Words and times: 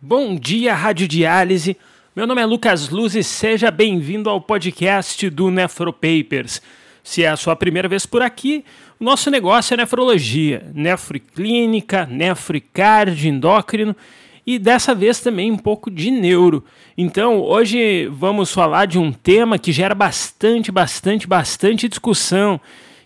Bom 0.00 0.36
dia, 0.36 0.74
Rádio 0.74 1.08
Diálise. 1.08 1.76
Meu 2.14 2.26
nome 2.26 2.42
é 2.42 2.46
Lucas 2.46 2.90
Luz 2.90 3.14
e 3.14 3.22
seja 3.22 3.70
bem-vindo 3.70 4.28
ao 4.28 4.40
podcast 4.40 5.30
do 5.30 5.50
Nefropapers. 5.50 6.60
Se 7.02 7.22
é 7.22 7.28
a 7.28 7.36
sua 7.36 7.56
primeira 7.56 7.88
vez 7.88 8.04
por 8.04 8.22
aqui, 8.22 8.64
o 9.00 9.04
nosso 9.04 9.30
negócio 9.30 9.74
é 9.74 9.76
nefrologia, 9.76 10.70
nefroclínica, 10.74 12.06
nefricard, 12.06 13.28
endócrino 13.28 13.96
e 14.46 14.58
dessa 14.58 14.94
vez 14.94 15.20
também 15.20 15.50
um 15.50 15.56
pouco 15.56 15.90
de 15.90 16.10
neuro. 16.10 16.64
Então, 16.96 17.40
hoje 17.40 18.06
vamos 18.06 18.52
falar 18.52 18.86
de 18.86 18.98
um 18.98 19.12
tema 19.12 19.58
que 19.58 19.72
gera 19.72 19.94
bastante, 19.94 20.70
bastante, 20.70 21.26
bastante 21.26 21.88
discussão 21.88 22.60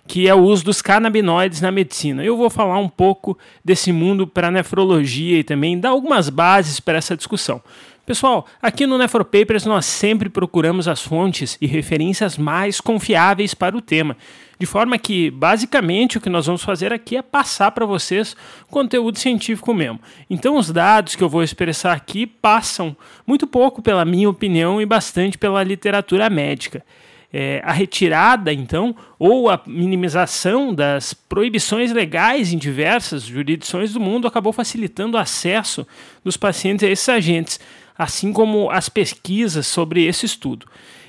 que 0.07 0.29
é 0.29 0.35
o 0.35 0.41
uso 0.41 0.65
dos 0.65 0.81
canabinoides 0.81 1.61
na 1.61 1.71
medicina. 1.71 2.25
Eu 2.25 2.37
vou 2.37 2.49
falar 2.49 2.79
um 2.79 2.89
pouco 2.89 3.37
desse 3.65 3.93
mundo 3.93 4.27
para 4.27 4.51
nefrologia 4.51 5.39
e 5.39 5.45
também 5.45 5.79
dar 5.79 5.91
algumas 5.91 6.29
bases 6.29 6.81
para 6.81 6.99
essa 6.99 7.17
discussão. 7.17 7.61
Pessoal, 8.07 8.47
aqui 8.63 8.87
no 8.87 8.97
Nefropapers 8.97 9.67
nós 9.67 9.85
sempre 9.85 10.29
procuramos 10.29 10.87
as 10.87 11.03
fontes 11.03 11.59
e 11.61 11.67
referências 11.67 12.39
mais 12.39 12.81
confiáveis 12.81 13.53
para 13.53 13.77
o 13.77 13.81
tema, 13.81 14.17
de 14.61 14.65
forma 14.65 14.97
que, 14.97 15.29
basicamente, 15.29 16.17
o 16.17 16.21
que 16.21 16.31
nós 16.31 16.47
vamos 16.47 16.63
fazer 16.63 16.93
aqui 16.93 17.17
é 17.17 17.23
passar 17.23 17.73
para 17.73 17.85
vocês 17.85 18.37
conteúdo 18.71 19.19
científico 19.19 19.75
mesmo. 19.75 20.01
Então, 20.31 20.57
os 20.57 20.71
dados 20.71 21.17
que 21.17 21.25
eu 21.25 21.29
vou 21.29 21.43
expressar 21.43 21.95
aqui 21.95 22.29
passam 22.29 22.97
muito 23.27 23.45
pouco 23.45 23.83
pela 23.83 24.05
minha 24.05 24.31
opinião 24.31 24.81
e 24.81 24.87
bastante 24.87 25.37
pela 25.37 25.65
literatura 25.65 26.31
médica 26.31 26.85
é, 27.33 27.61
a 27.65 27.73
retirada, 27.73 28.53
então, 28.53 28.95
ou 29.19 29.51
a 29.51 29.61
minimização 29.67 30.75
das 30.75 31.13
proibições 31.13 31.93
legais 31.93 32.53
em 32.53 32.59
diversas 32.59 33.25
jurisdições 33.25 33.93
do 33.93 34.01
mundo 34.01 34.27
acabou 34.27 34.53
facilitando 34.53 35.17
o 35.17 35.21
acesso 35.21 35.87
dos 36.25 36.37
pacientes 36.37 36.87
a 36.87 36.91
esses 36.91 37.09
agentes, 37.09 37.61
assim 37.99 38.33
como 38.33 38.71
as 38.71 38.89
pesquisas 38.89 39.67
sobre 39.67 40.05
esse 40.05 40.27
estudo. 40.27 40.67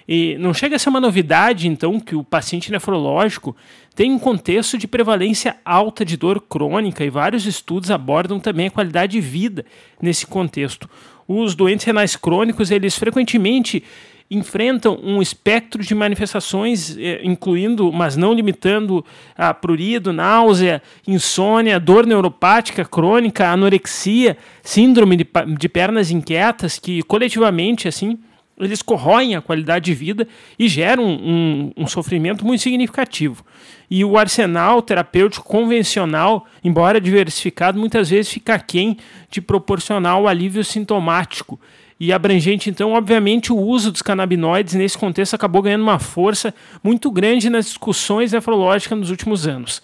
E 0.08 0.38
não 0.38 0.54
chega 0.54 0.78
a 0.78 0.80
ser 0.80 0.88
uma 0.88 1.02
novidade, 1.02 1.68
então, 1.68 2.00
que 2.00 2.16
o 2.16 2.24
paciente 2.24 2.72
nefrológico 2.72 3.56
tem 3.94 4.12
um 4.12 4.20
contexto 4.20 4.78
de 4.78 4.88
prevalência 4.88 5.58
alta 5.66 6.06
de 6.06 6.16
dor 6.16 6.40
crônica 6.40 7.04
e 7.04 7.10
vários 7.10 7.46
estudos 7.46 7.92
abordam 7.92 8.40
também 8.40 8.68
a 8.68 8.72
qualidade 8.72 9.14
de 9.14 9.22
vida 9.22 9.66
nesse 10.02 10.26
contexto. 10.26 10.90
Os 11.28 11.56
doentes 11.56 11.86
renais 11.86 12.16
crônicos, 12.16 12.72
eles 12.72 12.98
frequentemente 12.98 13.84
enfrentam 14.30 15.00
um 15.02 15.22
espectro 15.22 15.82
de 15.82 15.96
manifestações, 15.96 16.98
eh, 16.98 17.22
incluindo, 17.24 17.92
mas 17.92 18.18
não 18.18 18.34
limitando, 18.34 19.04
a 19.38 19.54
prurido, 19.54 20.12
náusea, 20.12 20.82
insônia, 21.08 21.80
dor 21.80 22.06
neuropática 22.06 22.84
crônica, 22.84 23.48
anorexia, 23.50 24.38
síndrome 24.62 25.16
de, 25.16 25.28
de 25.58 25.70
pernas 25.70 26.12
inquietas, 26.12 26.78
que 26.78 27.02
coletivamente, 27.04 27.88
assim, 27.88 28.20
eles 28.60 28.82
corroem 28.82 29.36
a 29.36 29.42
qualidade 29.42 29.86
de 29.86 29.94
vida 29.94 30.28
e 30.58 30.68
geram 30.68 31.06
um, 31.06 31.72
um, 31.78 31.88
sofrimento 31.88 32.46
muito 32.46 32.62
significativo. 32.62 33.46
E 33.90 34.04
o 34.04 34.18
arsenal 34.18 34.82
terapêutico 34.82 35.48
convencional, 35.48 36.46
embora 36.64 37.00
diversificado, 37.00 37.80
muitas 37.80 38.10
vezes 38.10 38.32
fica 38.32 38.56
aquém 38.56 38.98
de 39.30 39.40
proporcionar 39.40 40.20
o 40.20 40.28
alívio 40.28 40.64
sintomático 40.64 41.60
e 42.00 42.14
abrangente. 42.14 42.70
Então, 42.70 42.94
obviamente, 42.94 43.52
o 43.52 43.58
uso 43.58 43.92
dos 43.92 44.02
canabinoides 44.02 44.76
nesse 44.76 44.98
contexto 44.98 45.34
acabou 45.34 45.62
ganhando 45.62 45.84
uma 45.84 46.00
força 46.00 46.54
muito 46.84 47.10
grande 47.10 47.50
nas 47.50 47.66
discussões 47.66 48.32
nefrológicas 48.32 48.98
nos 48.98 49.10
últimos 49.10 49.48
anos. 49.48 49.82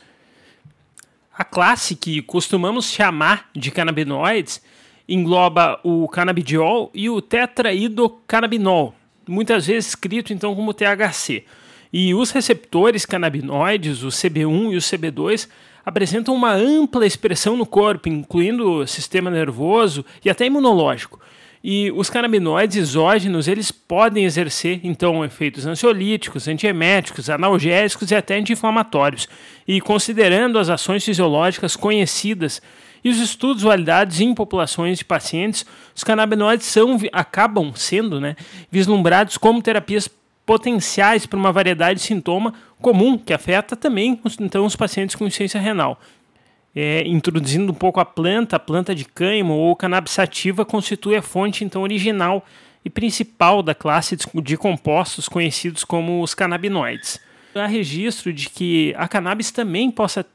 A 1.36 1.44
classe 1.44 1.96
que 1.96 2.22
costumamos 2.22 2.92
chamar 2.92 3.50
de 3.56 3.72
canabinoides 3.72 4.62
engloba 5.10 5.80
o 5.84 6.08
canabidiol 6.08 6.92
e 6.94 7.10
o 7.10 7.22
tetraidocannabinol, 7.22 8.94
muitas 9.28 9.68
vezes 9.68 9.90
escrito 9.90 10.32
então 10.32 10.56
como 10.56 10.74
THC. 10.74 11.44
E 11.92 12.14
os 12.14 12.32
receptores 12.32 13.06
canabinoides, 13.06 14.04
o 14.04 14.08
CB1 14.08 14.74
e 14.74 14.78
o 14.78 14.80
CB2, 14.80 15.48
apresentam 15.86 16.34
uma 16.34 16.54
ampla 16.54 17.06
expressão 17.06 17.58
no 17.58 17.66
corpo, 17.66 18.10
incluindo 18.10 18.70
o 18.70 18.88
sistema 18.88 19.30
nervoso 19.30 20.06
e 20.24 20.30
até 20.30 20.46
imunológico. 20.46 21.20
E 21.64 21.90
os 21.92 22.10
canabinoides 22.10 22.76
exógenos, 22.76 23.48
eles 23.48 23.72
podem 23.72 24.26
exercer, 24.26 24.82
então, 24.84 25.24
efeitos 25.24 25.66
ansiolíticos, 25.66 26.46
antieméticos, 26.50 27.30
analgésicos 27.30 28.12
e 28.12 28.16
até 28.16 28.36
anti-inflamatórios. 28.36 29.30
E 29.66 29.80
considerando 29.80 30.60
as 30.60 30.68
ações 30.68 31.06
fisiológicas 31.06 31.78
conhecidas 31.78 32.62
e 33.02 33.10
os 33.10 33.18
estudos 33.18 33.64
validados 33.64 34.20
em 34.20 34.34
populações 34.34 34.98
de 34.98 35.06
pacientes, 35.06 35.66
os 35.96 36.04
canabinoides 36.04 36.68
são, 36.68 37.00
acabam 37.14 37.72
sendo 37.74 38.20
né, 38.20 38.36
vislumbrados 38.70 39.38
como 39.38 39.62
terapias 39.62 40.10
potenciais 40.46 41.26
para 41.26 41.40
uma 41.40 41.54
variedade 41.54 42.02
de 42.02 42.06
sintoma 42.06 42.54
comum 42.82 43.18
que 43.18 43.34
afeta 43.34 43.78
também 43.78 44.20
então, 44.42 44.66
os 44.66 44.76
pacientes 44.76 45.16
com 45.16 45.26
insuficiência 45.26 45.62
renal 45.62 45.98
é, 46.76 47.04
introduzindo 47.08 47.72
um 47.72 47.76
pouco 47.76 48.00
a 48.00 48.06
planta, 48.06 48.56
a 48.56 48.60
planta 48.60 48.96
de 48.96 49.06
cânhamo 49.06 49.54
ou 49.54 49.76
cannabis 49.76 50.14
sativa 50.14 50.66
constitui 50.66 51.16
a 51.16 51.22
fonte 51.22 51.64
então 51.64 51.84
original 51.84 52.46
e 52.84 52.90
principal 52.90 53.62
da 53.62 53.76
classe 53.76 54.18
de 54.36 54.58
compostos 54.58 55.30
conhecidos 55.30 55.84
como 55.84 56.22
os 56.22 56.34
canabinoides. 56.34 57.20
Há 57.56 57.68
registro 57.68 58.34
de 58.34 58.50
que 58.50 58.94
a 58.98 59.08
cannabis 59.08 59.52
também 59.52 59.92
possa 59.92 60.26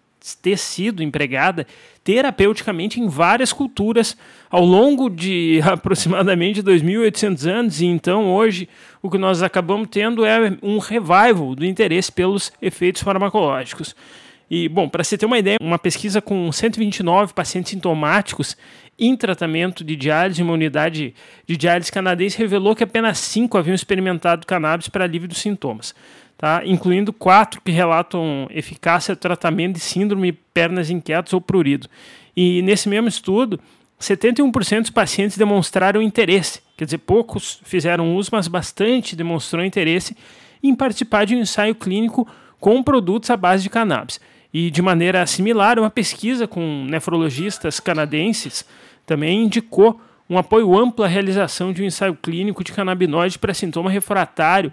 ter 0.43 0.57
sido 0.57 1.03
empregada 1.03 1.67
terapeuticamente 2.03 3.01
em 3.01 3.09
várias 3.09 3.53
culturas 3.53 4.17
ao 4.51 4.65
longo 4.65 5.09
de 5.11 5.61
aproximadamente 5.65 6.63
2.800 6.63 7.47
anos, 7.47 7.81
e 7.81 7.87
então 7.87 8.33
hoje 8.33 8.69
o 9.03 9.11
que 9.11 9.19
nós 9.19 9.43
acabamos 9.43 9.89
tendo 9.91 10.25
é 10.25 10.57
um 10.63 10.79
revival 10.79 11.55
do 11.55 11.65
interesse 11.65 12.11
pelos 12.11 12.53
efeitos 12.63 13.03
farmacológicos. 13.03 13.95
E, 14.51 14.69
bom, 14.69 14.89
para 14.89 15.05
você 15.05 15.19
ter 15.19 15.27
uma 15.27 15.39
ideia, 15.39 15.59
uma 15.61 15.79
pesquisa 15.79 16.23
com 16.23 16.51
129 16.51 17.35
pacientes 17.35 17.71
sintomáticos 17.71 18.57
em 18.99 19.15
tratamento 19.15 19.85
de 19.85 19.95
diálise, 19.95 20.43
uma 20.43 20.55
unidade 20.55 21.15
de 21.47 21.57
diálise 21.57 21.93
canadense, 21.93 22.39
revelou 22.39 22.75
que 22.75 22.83
apenas 22.83 23.19
5 23.19 23.57
haviam 23.57 23.75
experimentado 23.75 24.47
cannabis 24.47 24.89
para 24.89 25.05
alívio 25.05 25.29
dos 25.29 25.39
sintomas, 25.39 25.95
tá? 26.37 26.63
incluindo 26.65 27.13
4 27.13 27.61
que 27.61 27.71
relatam 27.71 28.49
eficácia 28.51 29.13
no 29.13 29.17
tratamento 29.17 29.75
de 29.75 29.81
síndrome 29.81 30.33
pernas 30.33 30.91
inquietas 30.91 31.33
ou 31.33 31.41
prurido. 31.41 31.89
E 32.37 32.63
nesse 32.63 32.89
mesmo 32.89 33.09
estudo, 33.09 33.61
71% 34.01 34.81
dos 34.81 34.91
pacientes 34.91 35.37
demonstraram 35.37 36.01
interesse, 36.01 36.61
quer 36.77 36.85
dizer, 36.85 36.99
poucos 36.99 37.61
fizeram 37.65 38.17
uso, 38.17 38.31
mas 38.33 38.49
bastante 38.49 39.15
demonstrou 39.15 39.65
interesse 39.65 40.17
em 40.63 40.75
participar 40.75 41.25
de 41.25 41.37
um 41.37 41.41
ensaio 41.41 41.75
clínico 41.75 42.27
com 42.59 42.83
produtos 42.83 43.31
à 43.31 43.37
base 43.37 43.63
de 43.63 43.71
cannabis. 43.71 44.21
E 44.53 44.71
de 44.71 44.81
maneira 44.81 45.27
similar, 45.27 45.79
uma 45.79 45.91
pesquisa 45.91 46.47
com 46.47 46.85
nefrologistas 46.89 47.81
canadenses 47.81 48.65
também 49.07 49.45
indicou 49.45 50.01
um 50.29 50.37
apoio 50.37 50.77
amplo 50.79 51.05
à 51.05 51.09
realização 51.09 51.73
de 51.73 51.83
um 51.83 51.87
ensaio 51.87 52.15
clínico 52.15 52.63
de 52.63 52.73
canabinoide 52.73 53.39
para 53.39 53.55
sintoma 53.55 53.91
refratário. 53.91 54.73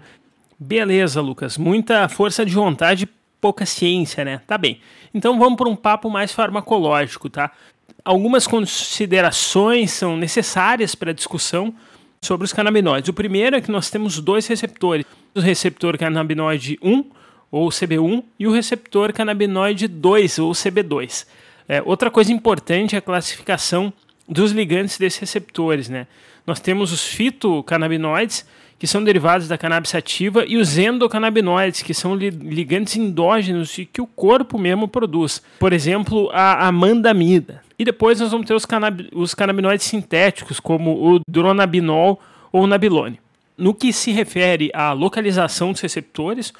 Beleza, 0.58 1.20
Lucas, 1.20 1.56
muita 1.56 2.08
força 2.08 2.44
de 2.44 2.52
vontade 2.52 3.08
pouca 3.40 3.64
ciência, 3.64 4.24
né? 4.24 4.40
Tá 4.46 4.58
bem. 4.58 4.80
Então 5.14 5.38
vamos 5.38 5.56
para 5.56 5.68
um 5.68 5.76
papo 5.76 6.10
mais 6.10 6.32
farmacológico, 6.32 7.30
tá? 7.30 7.50
Algumas 8.04 8.46
considerações 8.46 9.92
são 9.92 10.16
necessárias 10.16 10.94
para 10.94 11.10
a 11.10 11.14
discussão 11.14 11.74
sobre 12.20 12.44
os 12.44 12.52
canabinoides. 12.52 13.08
O 13.08 13.14
primeiro 13.14 13.56
é 13.56 13.60
que 13.60 13.70
nós 13.70 13.90
temos 13.90 14.20
dois 14.20 14.46
receptores: 14.46 15.06
o 15.34 15.40
receptor 15.40 15.96
canabinoide 15.98 16.78
1, 16.82 17.04
ou 17.50 17.68
CB1, 17.68 18.22
e 18.38 18.46
o 18.46 18.52
receptor 18.52 19.12
canabinoide 19.12 19.88
2, 19.88 20.38
ou 20.38 20.52
CB2. 20.52 21.26
É, 21.68 21.82
outra 21.84 22.10
coisa 22.10 22.32
importante 22.32 22.94
é 22.94 22.98
a 22.98 23.02
classificação 23.02 23.92
dos 24.28 24.52
ligantes 24.52 24.98
desses 24.98 25.18
receptores. 25.18 25.88
Né? 25.88 26.06
Nós 26.46 26.60
temos 26.60 26.92
os 26.92 27.06
fitocannabinoides, 27.06 28.46
que 28.78 28.86
são 28.86 29.02
derivados 29.02 29.48
da 29.48 29.56
cannabis 29.56 29.90
sativa, 29.90 30.44
e 30.46 30.56
os 30.56 30.76
endocannabinoides, 30.76 31.82
que 31.82 31.94
são 31.94 32.14
ligantes 32.14 32.96
endógenos 32.96 33.78
e 33.78 33.86
que 33.86 34.02
o 34.02 34.06
corpo 34.06 34.58
mesmo 34.58 34.86
produz. 34.86 35.42
Por 35.58 35.72
exemplo, 35.72 36.30
a 36.32 36.68
amandamida. 36.68 37.62
E 37.78 37.84
depois 37.84 38.20
nós 38.20 38.30
vamos 38.30 38.46
ter 38.46 38.54
os, 38.54 38.64
canab 38.64 39.08
os 39.12 39.34
canabinoides 39.34 39.86
sintéticos, 39.86 40.60
como 40.60 41.14
o 41.14 41.20
dronabinol 41.28 42.20
ou 42.52 42.66
nabilone. 42.66 43.18
No 43.56 43.72
que 43.72 43.92
se 43.92 44.12
refere 44.12 44.70
à 44.74 44.92
localização 44.92 45.72
dos 45.72 45.80
receptores, 45.80 46.52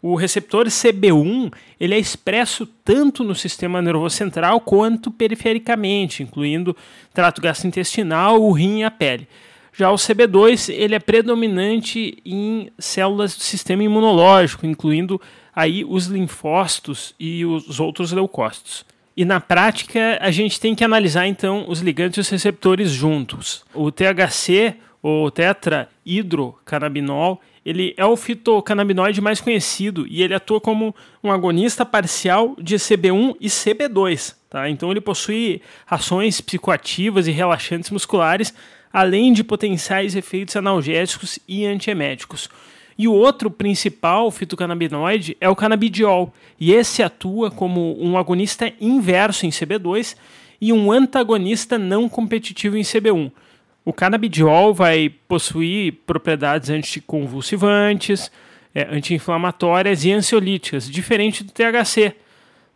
o 0.00 0.14
receptor 0.14 0.66
CB1 0.66 1.52
ele 1.78 1.94
é 1.94 1.98
expresso 1.98 2.66
tanto 2.84 3.24
no 3.24 3.34
sistema 3.34 3.82
nervoso 3.82 4.16
central 4.16 4.60
quanto 4.60 5.10
perifericamente, 5.10 6.22
incluindo 6.22 6.76
trato 7.12 7.40
gastrointestinal, 7.40 8.40
o 8.40 8.52
rim 8.52 8.80
e 8.80 8.84
a 8.84 8.90
pele. 8.90 9.26
Já 9.72 9.90
o 9.90 9.96
CB2 9.96 10.72
ele 10.72 10.94
é 10.94 10.98
predominante 10.98 12.18
em 12.24 12.70
células 12.78 13.36
do 13.36 13.42
sistema 13.42 13.82
imunológico, 13.82 14.66
incluindo 14.66 15.20
aí 15.54 15.84
os 15.84 16.06
linfócitos 16.06 17.14
e 17.18 17.44
os 17.44 17.78
outros 17.78 18.12
leucócitos. 18.12 18.84
E 19.16 19.24
na 19.24 19.40
prática 19.40 20.16
a 20.20 20.30
gente 20.30 20.60
tem 20.60 20.76
que 20.76 20.84
analisar 20.84 21.26
então 21.26 21.64
os 21.68 21.80
ligantes 21.80 22.18
e 22.18 22.20
os 22.20 22.28
receptores 22.28 22.90
juntos. 22.90 23.64
O 23.74 23.90
THC, 23.90 24.76
ou 25.02 25.30
tetrahidrocannabinol, 25.30 27.40
ele 27.64 27.94
é 27.96 28.04
o 28.04 28.16
fitocannabinoide 28.16 29.20
mais 29.20 29.40
conhecido 29.40 30.06
e 30.08 30.22
ele 30.22 30.34
atua 30.34 30.60
como 30.60 30.94
um 31.22 31.30
agonista 31.30 31.84
parcial 31.84 32.56
de 32.58 32.76
CB1 32.76 33.36
e 33.40 33.48
CB2. 33.48 34.34
Tá? 34.48 34.70
Então 34.70 34.90
ele 34.90 35.00
possui 35.00 35.60
ações 35.86 36.40
psicoativas 36.40 37.26
e 37.26 37.30
relaxantes 37.30 37.90
musculares, 37.90 38.54
além 38.92 39.32
de 39.32 39.44
potenciais 39.44 40.16
efeitos 40.16 40.56
analgésicos 40.56 41.38
e 41.46 41.66
antieméticos. 41.66 42.48
E 42.96 43.06
o 43.06 43.12
outro 43.12 43.50
principal 43.50 44.30
fitocannabinoide 44.30 45.36
é 45.40 45.48
o 45.48 45.54
canabidiol, 45.54 46.34
e 46.58 46.72
esse 46.72 47.02
atua 47.02 47.50
como 47.50 47.96
um 48.02 48.18
agonista 48.18 48.72
inverso 48.80 49.46
em 49.46 49.50
CB2 49.50 50.16
e 50.60 50.72
um 50.72 50.90
antagonista 50.90 51.78
não 51.78 52.08
competitivo 52.08 52.76
em 52.76 52.82
CB1. 52.82 53.30
O 53.88 53.92
canabidiol 53.94 54.74
vai 54.74 55.08
possuir 55.26 55.94
propriedades 56.06 56.68
anticonvulsivantes, 56.68 58.30
é, 58.74 58.82
anti-inflamatórias 58.82 60.04
e 60.04 60.12
ansiolíticas, 60.12 60.90
diferente 60.90 61.42
do 61.42 61.50
THC. 61.50 62.14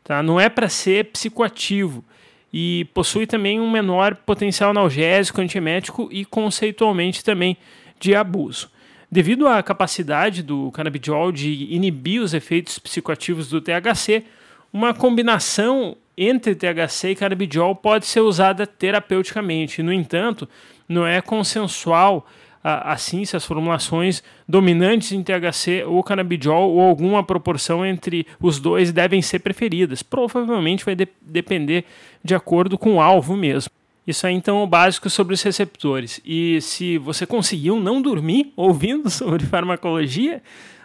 Tá? 0.03 0.23
Não 0.23 0.41
é 0.41 0.49
para 0.49 0.71
ser 0.71 1.11
psicoativo 1.13 2.03
e 2.51 2.87
possui 2.95 3.27
também 3.27 3.61
um 3.61 3.71
menor 3.71 4.15
potencial 4.15 4.71
analgésico, 4.71 5.43
antiemético 5.43 6.09
e 6.11 6.25
conceitualmente 6.25 7.23
também 7.23 7.59
de 8.01 8.15
abuso. 8.15 8.71
Devido 9.11 9.47
à 9.47 9.63
capacidade 9.63 10.43
do 10.43 10.73
canabidiol 10.73 11.31
de 11.31 11.75
inibir 11.75 12.23
os 12.23 12.33
efeitos 12.33 12.79
psicoativos 12.79 13.51
do 13.51 13.61
THC, 13.61 14.25
uma 14.73 14.95
combinação 14.95 15.95
entre 16.17 16.55
THC 16.55 17.11
e 17.11 17.17
canabidiol 17.17 17.75
pode 17.75 18.07
ser 18.07 18.21
usada 18.21 18.67
terapeuticamente. 18.67 19.83
No 19.83 19.93
entanto, 19.93 20.49
não 20.93 21.07
é 21.07 21.21
consensual 21.21 22.27
assim 22.63 23.25
se 23.25 23.37
as 23.37 23.45
formulações 23.45 24.23
dominantes 24.49 25.11
em 25.11 25.23
THC 25.23 25.83
ou 25.85 26.03
canabidiol 26.03 26.71
ou 26.71 26.81
alguma 26.81 27.25
proporção 27.25 27.85
entre 27.85 28.27
os 28.41 28.61
dois 28.61 28.93
devem 28.93 29.21
ser 29.21 29.41
preferidas. 29.41 30.03
Provavelmente 30.03 30.85
vai 30.85 30.95
de 30.95 31.09
depender 31.21 31.85
de 32.23 32.35
acordo 32.35 32.79
com 32.79 32.95
o 32.95 33.01
alvo 33.01 33.37
mesmo. 33.37 33.73
Isso 34.07 34.27
é 34.27 34.33
então 34.33 34.63
o 34.63 34.67
básico 34.67 35.09
sobre 35.09 35.35
os 35.35 35.43
receptores. 35.43 36.21
E 36.25 36.61
se 36.61 36.99
você 36.99 37.25
conseguiu 37.25 37.79
não 37.79 38.03
dormir 38.03 38.53
ouvindo 38.57 39.09
sobre 39.11 39.47
farmacologia, 39.47 40.43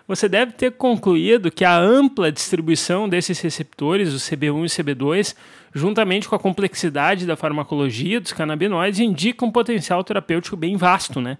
você 0.07 0.29
deve 0.29 0.53
ter 0.53 0.71
concluído 0.71 1.51
que 1.51 1.65
a 1.65 1.77
ampla 1.77 2.31
distribuição 2.31 3.09
desses 3.09 3.41
receptores, 3.41 4.13
o 4.13 4.17
CB1 4.17 4.43
e 4.43 4.49
o 4.49 4.85
CB2, 4.85 5.35
juntamente 5.73 6.29
com 6.29 6.35
a 6.35 6.39
complexidade 6.39 7.25
da 7.25 7.35
farmacologia 7.35 8.21
dos 8.21 8.31
canabinoides, 8.31 9.01
indica 9.01 9.43
um 9.43 9.51
potencial 9.51 10.01
terapêutico 10.03 10.55
bem 10.55 10.77
vasto, 10.77 11.19
né? 11.19 11.37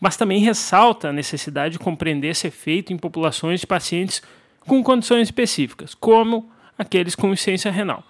Mas 0.00 0.16
também 0.16 0.40
ressalta 0.40 1.08
a 1.08 1.12
necessidade 1.12 1.74
de 1.74 1.78
compreender 1.78 2.28
esse 2.28 2.48
efeito 2.48 2.92
em 2.92 2.98
populações 2.98 3.60
de 3.60 3.66
pacientes 3.66 4.20
com 4.60 4.82
condições 4.82 5.28
específicas, 5.28 5.94
como 5.94 6.50
aqueles 6.76 7.14
com 7.14 7.28
insuficiência 7.28 7.70
renal. 7.70 8.02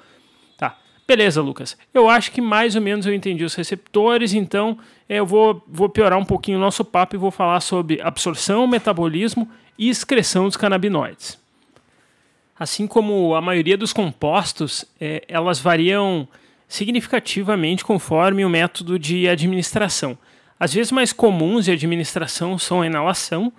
Beleza, 1.08 1.40
Lucas. 1.40 1.74
Eu 1.94 2.06
acho 2.06 2.30
que 2.30 2.38
mais 2.38 2.76
ou 2.76 2.82
menos 2.82 3.06
eu 3.06 3.14
entendi 3.14 3.42
os 3.42 3.54
receptores, 3.54 4.34
então 4.34 4.76
eu 5.08 5.24
vou, 5.24 5.64
vou 5.66 5.88
piorar 5.88 6.18
um 6.18 6.24
pouquinho 6.24 6.58
o 6.58 6.60
nosso 6.60 6.84
papo 6.84 7.16
e 7.16 7.18
vou 7.18 7.30
falar 7.30 7.60
sobre 7.60 7.98
absorção, 8.02 8.66
metabolismo 8.66 9.50
e 9.78 9.88
excreção 9.88 10.44
dos 10.44 10.56
canabinoides. 10.58 11.38
Assim 12.60 12.86
como 12.86 13.34
a 13.34 13.40
maioria 13.40 13.78
dos 13.78 13.90
compostos, 13.90 14.84
é, 15.00 15.24
elas 15.28 15.58
variam 15.58 16.28
significativamente 16.68 17.82
conforme 17.82 18.44
o 18.44 18.50
método 18.50 18.98
de 18.98 19.26
administração. 19.26 20.18
As 20.60 20.74
vezes 20.74 20.92
mais 20.92 21.10
comuns 21.10 21.64
de 21.64 21.70
administração 21.70 22.58
são 22.58 22.82
a 22.82 22.86
inalação, 22.86 23.50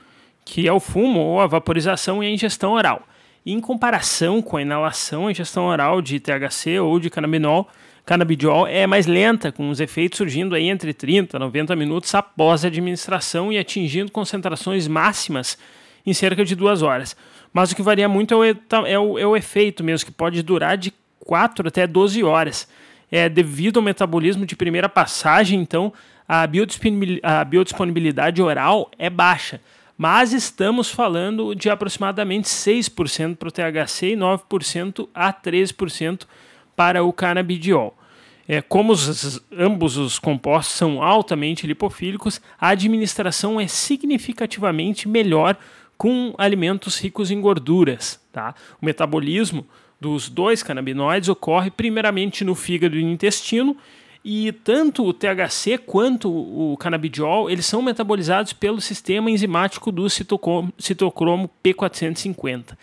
que 0.46 0.68
é 0.68 0.72
o 0.72 0.80
fumo 0.80 1.20
ou 1.20 1.42
a 1.42 1.48
vaporização 1.48 2.24
e 2.24 2.28
a 2.28 2.30
ingestão 2.30 2.74
oral. 2.74 3.08
Em 3.52 3.60
comparação 3.60 4.44
com 4.44 4.58
a 4.58 4.62
inalação, 4.62 5.26
a 5.26 5.32
ingestão 5.32 5.66
oral 5.66 6.04
de 6.04 6.20
THC 6.20 6.80
ou 6.80 7.00
de 7.00 7.10
canabinol, 7.10 7.68
canabidiol 8.06 8.68
é 8.68 8.86
mais 8.86 9.08
lenta, 9.08 9.52
com 9.52 9.72
os 9.72 9.80
efeitos 9.80 10.20
surgindo 10.20 10.54
aí 10.54 10.70
entre 10.70 10.94
30 10.94 11.36
e 11.36 11.40
90 11.40 11.76
minutos 11.76 12.14
após 12.14 12.64
a 12.64 12.68
administração 12.68 13.52
e 13.52 13.58
atingindo 13.58 14.12
concentrações 14.12 14.88
máximas 14.88 15.58
em 16.06 16.14
cerca 16.14 16.46
de 16.46 16.54
duas 16.54 16.84
horas. 16.84 17.18
Mas 17.52 17.72
o 17.72 17.76
que 17.76 17.82
varia 17.82 18.08
muito 18.08 18.36
é 18.36 18.38
o, 18.38 18.86
é 18.86 19.00
o, 19.00 19.18
é 19.18 19.26
o 19.26 19.36
efeito 19.36 19.84
mesmo, 19.84 20.06
que 20.06 20.12
pode 20.12 20.44
durar 20.44 20.78
de 20.78 20.94
4 21.22 21.68
até 21.68 21.88
12 21.88 22.24
horas. 22.24 22.68
É, 23.12 23.28
devido 23.28 23.78
ao 23.78 23.84
metabolismo 23.84 24.46
de 24.46 24.56
primeira 24.56 24.88
passagem, 24.88 25.60
então, 25.60 25.92
a 26.28 26.44
a 26.44 27.44
biodisponibilidade 27.46 28.44
oral 28.44 28.92
é 29.00 29.10
baixa. 29.10 29.60
Mas 30.02 30.32
estamos 30.32 30.90
falando 30.90 31.54
de 31.54 31.70
aproximadamente 31.70 32.48
6% 32.48 33.36
para 33.36 33.50
o 33.50 33.52
THC 33.52 34.14
e 34.14 34.16
9% 34.16 35.10
a 35.14 35.34
13% 35.34 36.22
para 36.74 37.04
o 37.04 37.12
canabidiol. 37.12 37.94
É, 38.48 38.62
como 38.62 38.94
os, 38.94 39.44
ambos 39.52 39.98
os 39.98 40.18
compostos 40.18 40.74
são 40.74 41.04
altamente 41.04 41.68
lipofílicos, 41.68 42.40
a 42.58 42.70
administração 42.70 43.60
é 43.60 43.68
significativamente 43.68 45.06
melhor 45.06 45.58
com 45.98 46.34
alimentos 46.38 46.98
ricos 46.98 47.30
em 47.30 47.42
gorduras. 47.42 48.22
Tá? 48.32 48.56
O 48.82 48.86
metabolismo 48.86 49.68
dos 50.00 50.30
dois 50.30 50.64
canabinoides 50.64 51.28
ocorre 51.28 51.70
primeiramente 51.70 52.46
no 52.46 52.56
fígado 52.56 52.98
e 52.98 53.04
no 53.04 53.12
intestino, 53.12 53.76
e 54.24 54.52
tanto 54.52 55.06
o 55.06 55.14
THC 55.14 55.78
quanto 55.78 56.30
o 56.30 56.76
canabidiol 56.78 57.50
eles 57.50 57.66
são 57.66 57.82
metabolizados 57.82 58.54
pelo 58.54 58.82
sistema 58.82 59.32
enzimático 59.32 59.92
do 59.92 60.08
citocromo 60.10 61.50
P450 61.64 62.78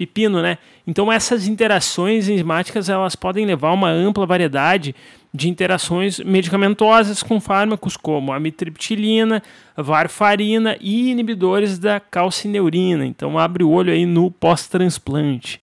pepino, 0.00 0.40
né? 0.40 0.56
Então 0.86 1.12
essas 1.12 1.46
interações 1.46 2.26
enzimáticas 2.26 2.88
elas 2.88 3.14
podem 3.14 3.44
levar 3.44 3.68
a 3.68 3.74
uma 3.74 3.90
ampla 3.90 4.24
variedade 4.24 4.94
de 5.32 5.46
interações 5.46 6.18
medicamentosas 6.20 7.22
com 7.22 7.38
fármacos 7.38 7.98
como 7.98 8.32
a 8.32 8.40
mitriptilina, 8.40 9.42
varfarina 9.76 10.76
e 10.80 11.10
inibidores 11.10 11.78
da 11.78 12.00
calcineurina. 12.00 13.04
Então 13.04 13.38
abre 13.38 13.62
o 13.62 13.70
olho 13.70 13.92
aí 13.92 14.06
no 14.06 14.30
pós-transplante. 14.30 15.60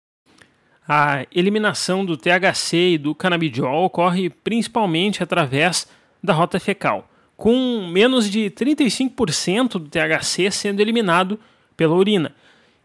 A 0.87 1.25
eliminação 1.33 2.05
do 2.05 2.17
THC 2.17 2.93
e 2.93 2.97
do 2.97 3.15
canabidiol 3.15 3.85
ocorre 3.85 4.29
principalmente 4.29 5.23
através 5.23 5.87
da 6.21 6.33
rota 6.33 6.59
fecal, 6.59 7.09
com 7.37 7.87
menos 7.89 8.29
de 8.29 8.49
35% 8.51 9.73
do 9.73 9.89
THC 9.89 10.51
sendo 10.51 10.81
eliminado 10.81 11.39
pela 11.77 11.95
urina. 11.95 12.35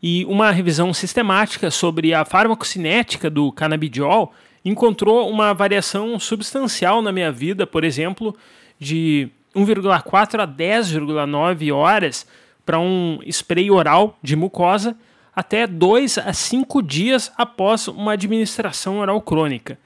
E 0.01 0.25
uma 0.27 0.53
revisão 0.53 0.95
sistemática 0.95 1.71
sobre 1.71 2.15
a 2.15 2.25
farmacocinética 2.25 3.29
do 3.29 3.51
canabidiol 3.51 4.33
encontrou 4.65 5.29
uma 5.29 5.53
variação 5.53 6.19
substancial 6.21 7.03
na 7.03 7.11
minha 7.11 7.33
vida, 7.33 7.67
por 7.67 7.83
exemplo, 7.83 8.37
de 8.79 9.29
1,4 9.55 10.41
a 10.41 10.47
10,9 10.47 11.75
horas 11.75 12.27
para 12.65 12.79
um 12.79 13.19
spray 13.27 13.71
oral 13.71 14.17
de 14.23 14.37
mucosa, 14.37 14.97
até 15.39 15.69
2 15.69 16.19
a 16.19 16.33
5 16.33 16.83
dias 16.83 17.31
após 17.39 17.87
uma 17.87 18.15
administração 18.15 18.99
oral 18.99 19.21
crônica. 19.21 19.79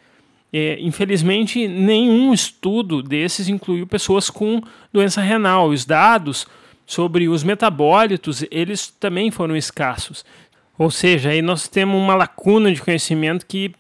É, 0.51 0.79
infelizmente, 0.81 1.69
nenhum 1.69 2.33
estudo 2.33 3.03
desses 3.03 3.51
incluiu 3.51 3.87
pessoas 3.87 4.31
com 4.31 4.63
doença 4.91 5.21
renal. 5.21 5.69
Os 5.69 5.85
dados 5.85 6.47
sobre 6.87 7.29
os 7.29 7.45
metabólitos, 7.45 8.47
eles 8.51 8.89
também 8.99 9.31
foram 9.31 9.55
escassos. 9.55 10.25
Ou 10.79 10.91
seja, 10.91 11.29
aí 11.29 11.43
nós 11.43 11.69
temos 11.69 12.01
uma 12.01 12.15
lacuna 12.15 12.73
de 12.73 12.81
conhecimento 12.81 13.45
que 13.45 13.75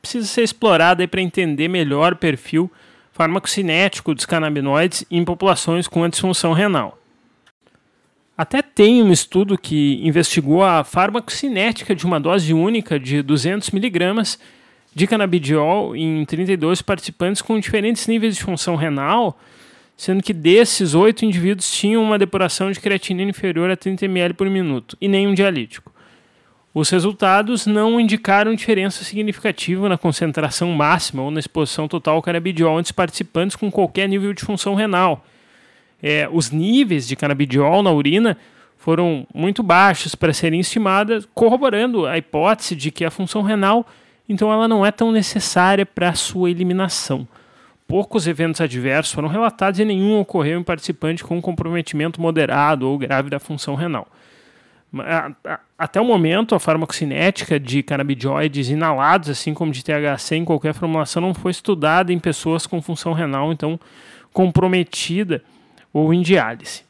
precisa 0.00 0.26
ser 0.26 0.42
explorada 0.42 1.06
para 1.06 1.20
entender 1.20 1.68
melhor 1.68 2.14
o 2.14 2.16
perfil 2.16 2.68
farmacocinético 3.12 4.12
dos 4.12 4.26
canabinoides 4.26 5.04
em 5.08 5.24
populações 5.24 5.86
com 5.86 6.08
disfunção 6.08 6.52
renal. 6.52 6.98
Até 8.36 8.62
tem 8.62 9.02
um 9.02 9.12
estudo 9.12 9.58
que 9.58 10.00
investigou 10.02 10.64
a 10.64 10.82
farmacocinética 10.84 11.94
de 11.94 12.06
uma 12.06 12.18
dose 12.18 12.54
única 12.54 12.98
de 12.98 13.22
200 13.22 13.70
miligramas 13.70 14.38
de 14.94 15.06
canabidiol 15.06 15.94
em 15.94 16.24
32 16.24 16.82
participantes 16.82 17.42
com 17.42 17.58
diferentes 17.58 18.06
níveis 18.06 18.36
de 18.36 18.42
função 18.42 18.74
renal, 18.74 19.38
sendo 19.96 20.22
que 20.22 20.32
desses 20.32 20.94
oito 20.94 21.24
indivíduos 21.24 21.70
tinham 21.70 22.02
uma 22.02 22.18
depuração 22.18 22.70
de 22.70 22.80
creatinina 22.80 23.30
inferior 23.30 23.70
a 23.70 23.76
30 23.76 24.06
ml 24.06 24.34
por 24.34 24.48
minuto 24.48 24.96
e 25.00 25.08
nenhum 25.08 25.34
dialítico. 25.34 25.92
Os 26.74 26.88
resultados 26.88 27.66
não 27.66 28.00
indicaram 28.00 28.54
diferença 28.54 29.04
significativa 29.04 29.90
na 29.90 29.98
concentração 29.98 30.72
máxima 30.72 31.22
ou 31.22 31.30
na 31.30 31.38
exposição 31.38 31.86
total 31.86 32.16
ao 32.16 32.22
canabidiol 32.22 32.80
entre 32.80 32.94
participantes 32.94 33.56
com 33.56 33.70
qualquer 33.70 34.08
nível 34.08 34.32
de 34.32 34.42
função 34.42 34.74
renal. 34.74 35.22
É, 36.02 36.28
os 36.30 36.50
níveis 36.50 37.06
de 37.06 37.14
canabidiol 37.14 37.82
na 37.82 37.92
urina 37.92 38.36
foram 38.76 39.26
muito 39.32 39.62
baixos 39.62 40.14
para 40.14 40.32
serem 40.32 40.60
estimadas, 40.60 41.28
corroborando 41.32 42.06
a 42.06 42.18
hipótese 42.18 42.74
de 42.74 42.90
que 42.90 43.04
a 43.04 43.10
função 43.10 43.42
renal 43.42 43.86
então 44.28 44.52
ela 44.52 44.68
não 44.68 44.84
é 44.84 44.90
tão 44.90 45.12
necessária 45.12 45.84
para 45.84 46.10
a 46.10 46.14
sua 46.14 46.50
eliminação. 46.50 47.26
Poucos 47.86 48.26
eventos 48.26 48.60
adversos 48.60 49.12
foram 49.12 49.28
relatados 49.28 49.78
e 49.78 49.84
nenhum 49.84 50.20
ocorreu 50.20 50.58
em 50.58 50.62
participante 50.62 51.22
com 51.22 51.40
comprometimento 51.42 52.20
moderado 52.20 52.88
ou 52.88 52.96
grave 52.96 53.28
da 53.28 53.38
função 53.38 53.74
renal. 53.74 54.06
Até 55.76 56.00
o 56.00 56.04
momento, 56.04 56.54
a 56.54 56.60
farmacocinética 56.60 57.58
de 57.58 57.82
canabidioides 57.82 58.68
inalados, 58.68 59.28
assim 59.28 59.52
como 59.52 59.72
de 59.72 59.82
THC 59.82 60.36
em 60.36 60.44
qualquer 60.44 60.74
formulação, 60.74 61.20
não 61.20 61.34
foi 61.34 61.50
estudada 61.50 62.12
em 62.12 62.18
pessoas 62.18 62.66
com 62.66 62.80
função 62.80 63.12
renal, 63.12 63.52
então 63.52 63.78
comprometida 64.32 65.42
ou 65.92 66.12
em 66.12 66.22
diálise. 66.22 66.82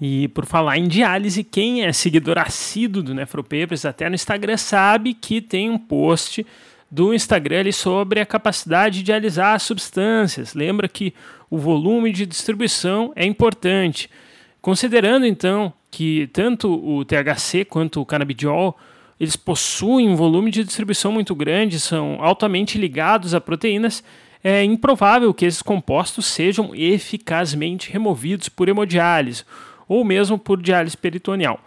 E 0.00 0.28
por 0.28 0.44
falar 0.44 0.76
em 0.76 0.88
diálise, 0.88 1.44
quem 1.44 1.84
é 1.84 1.92
seguidor 1.92 2.38
assíduo 2.38 3.02
do 3.02 3.14
Nefropapers, 3.14 3.84
até 3.84 4.08
no 4.08 4.14
Instagram, 4.14 4.56
sabe 4.56 5.14
que 5.14 5.40
tem 5.40 5.70
um 5.70 5.78
post 5.78 6.44
do 6.90 7.14
Instagram 7.14 7.60
ali 7.60 7.72
sobre 7.72 8.20
a 8.20 8.26
capacidade 8.26 8.98
de 8.98 9.04
dialisar 9.04 9.58
substâncias. 9.60 10.54
Lembra 10.54 10.88
que 10.88 11.14
o 11.48 11.58
volume 11.58 12.12
de 12.12 12.26
distribuição 12.26 13.12
é 13.16 13.24
importante. 13.24 14.10
Considerando 14.60 15.26
então 15.26 15.72
que 15.90 16.28
tanto 16.32 16.72
o 16.72 17.04
THC 17.04 17.64
quanto 17.64 18.00
o 18.00 18.06
canabidiol 18.06 18.76
eles 19.18 19.36
possuem 19.36 20.08
um 20.08 20.16
volume 20.16 20.50
de 20.50 20.64
distribuição 20.64 21.12
muito 21.12 21.34
grande, 21.34 21.78
são 21.78 22.18
altamente 22.20 22.78
ligados 22.78 23.34
a 23.34 23.40
proteínas, 23.40 24.02
é 24.44 24.62
improvável 24.62 25.32
que 25.32 25.46
esses 25.46 25.62
compostos 25.62 26.26
sejam 26.26 26.74
eficazmente 26.74 27.90
removidos 27.90 28.50
por 28.50 28.68
hemodiálise 28.68 29.42
ou 29.88 30.04
mesmo 30.04 30.38
por 30.38 30.60
diálise 30.60 30.96
peritoneal. 30.96 31.58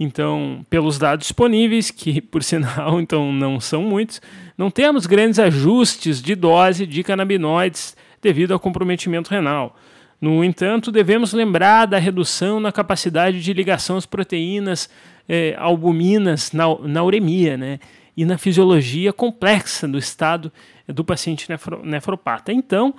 Então, 0.00 0.64
pelos 0.70 0.98
dados 0.98 1.26
disponíveis, 1.26 1.90
que 1.90 2.22
por 2.22 2.42
sinal 2.42 2.98
então 3.00 3.30
não 3.30 3.60
são 3.60 3.82
muitos, 3.82 4.22
não 4.56 4.70
temos 4.70 5.04
grandes 5.06 5.38
ajustes 5.38 6.22
de 6.22 6.34
dose 6.34 6.86
de 6.86 7.02
canabinoides 7.04 7.94
devido 8.22 8.52
ao 8.52 8.58
comprometimento 8.58 9.30
renal. 9.30 9.76
No 10.18 10.42
entanto, 10.42 10.90
devemos 10.90 11.34
lembrar 11.34 11.84
da 11.84 11.98
redução 11.98 12.58
na 12.58 12.72
capacidade 12.72 13.42
de 13.42 13.52
ligação 13.52 13.98
às 13.98 14.06
proteínas 14.06 14.88
eh, 15.28 15.54
albuminas 15.58 16.50
na, 16.52 16.64
na 16.78 17.02
uremia, 17.04 17.58
né? 17.58 17.78
E 18.16 18.24
na 18.24 18.38
fisiologia 18.38 19.12
complexa 19.12 19.88
do 19.88 19.98
estado 19.98 20.52
do 20.86 21.04
paciente 21.04 21.48
nefro, 21.48 21.84
nefropata. 21.84 22.52
Então, 22.52 22.94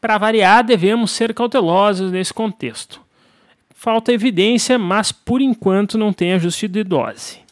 para 0.00 0.18
variar, 0.18 0.64
devemos 0.64 1.10
ser 1.10 1.34
cautelosos 1.34 2.12
nesse 2.12 2.32
contexto. 2.32 3.00
Falta 3.74 4.12
evidência, 4.12 4.78
mas 4.78 5.12
por 5.12 5.40
enquanto 5.40 5.98
não 5.98 6.12
tem 6.12 6.32
ajuste 6.32 6.66
de 6.66 6.82
dose. 6.82 7.46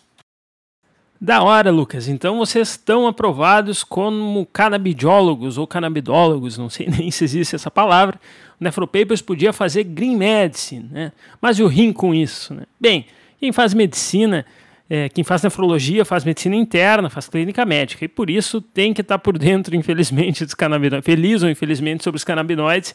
Da 1.20 1.42
hora, 1.42 1.70
Lucas. 1.70 2.06
Então 2.06 2.38
vocês 2.38 2.70
estão 2.70 3.06
aprovados 3.06 3.82
como 3.82 4.44
canabidiólogos 4.52 5.56
ou 5.56 5.66
canabidólogos, 5.66 6.58
não 6.58 6.68
sei 6.68 6.86
nem 6.98 7.10
se 7.10 7.24
existe 7.24 7.54
essa 7.54 7.70
palavra. 7.70 8.20
O 8.60 8.64
Nefropapers 8.64 9.22
podia 9.22 9.52
fazer 9.52 9.84
green 9.84 10.16
medicine, 10.16 10.88
né? 10.90 11.12
Mas 11.40 11.58
eu 11.58 11.66
rim 11.66 11.92
com 11.92 12.14
isso, 12.14 12.52
né? 12.52 12.64
Bem, 12.78 13.06
quem 13.40 13.52
faz 13.52 13.72
medicina, 13.72 14.44
é, 14.88 15.08
quem 15.08 15.24
faz 15.24 15.42
nefrologia, 15.42 16.04
faz 16.04 16.24
medicina 16.24 16.56
interna, 16.56 17.08
faz 17.08 17.28
clínica 17.28 17.64
médica. 17.64 18.04
E 18.04 18.08
por 18.08 18.28
isso 18.28 18.60
tem 18.60 18.92
que 18.92 19.00
estar 19.00 19.18
por 19.18 19.38
dentro, 19.38 19.74
infelizmente, 19.76 20.44
dos 20.44 20.54
canabinoides. 20.54 21.04
Feliz 21.04 21.42
ou 21.42 21.48
infelizmente 21.48 22.04
sobre 22.04 22.18
os 22.18 22.24
canabinoides 22.24 22.94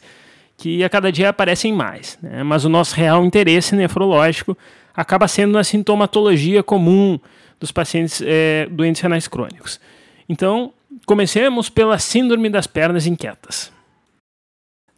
que 0.57 0.83
a 0.83 0.89
cada 0.89 1.11
dia 1.11 1.29
aparecem 1.29 1.73
mais. 1.73 2.19
Né? 2.21 2.43
Mas 2.43 2.65
o 2.65 2.69
nosso 2.69 2.95
real 2.95 3.25
interesse 3.25 3.75
nefrológico 3.75 4.57
acaba 4.93 5.27
sendo 5.27 5.53
na 5.53 5.63
sintomatologia 5.63 6.61
comum 6.61 7.19
dos 7.59 7.71
pacientes 7.71 8.21
é, 8.23 8.67
doentes 8.69 9.01
renais 9.01 9.27
crônicos. 9.27 9.79
Então, 10.27 10.73
comecemos 11.05 11.69
pela 11.69 11.97
síndrome 11.97 12.49
das 12.49 12.67
pernas 12.67 13.07
inquietas. 13.07 13.71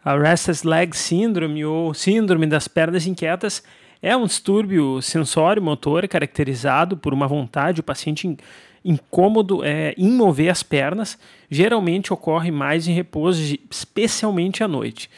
A 0.04 0.18
Restless 0.18 0.68
Leg 0.68 0.96
Syndrome 0.98 1.64
ou 1.64 1.94
síndrome 1.94 2.48
das 2.48 2.68
pernas 2.68 3.06
inquietas 3.06 3.64
é 4.01 4.15
um 4.15 4.25
distúrbio 4.25 5.01
sensório-motor 5.01 6.08
caracterizado 6.08 6.98
por 6.98 7.13
uma 7.13 7.27
vontade, 7.27 7.81
o 7.81 7.84
paciente 7.84 8.38
incômodo 8.84 9.63
é, 9.63 9.93
em 9.98 10.10
mover 10.10 10.50
as 10.50 10.63
pernas, 10.63 11.17
geralmente 11.50 12.12
ocorre 12.12 12.50
mais 12.50 12.88
em 12.88 12.93
repouso, 12.93 13.58
especialmente 13.70 14.63
à 14.63 14.67
noite 14.67 15.10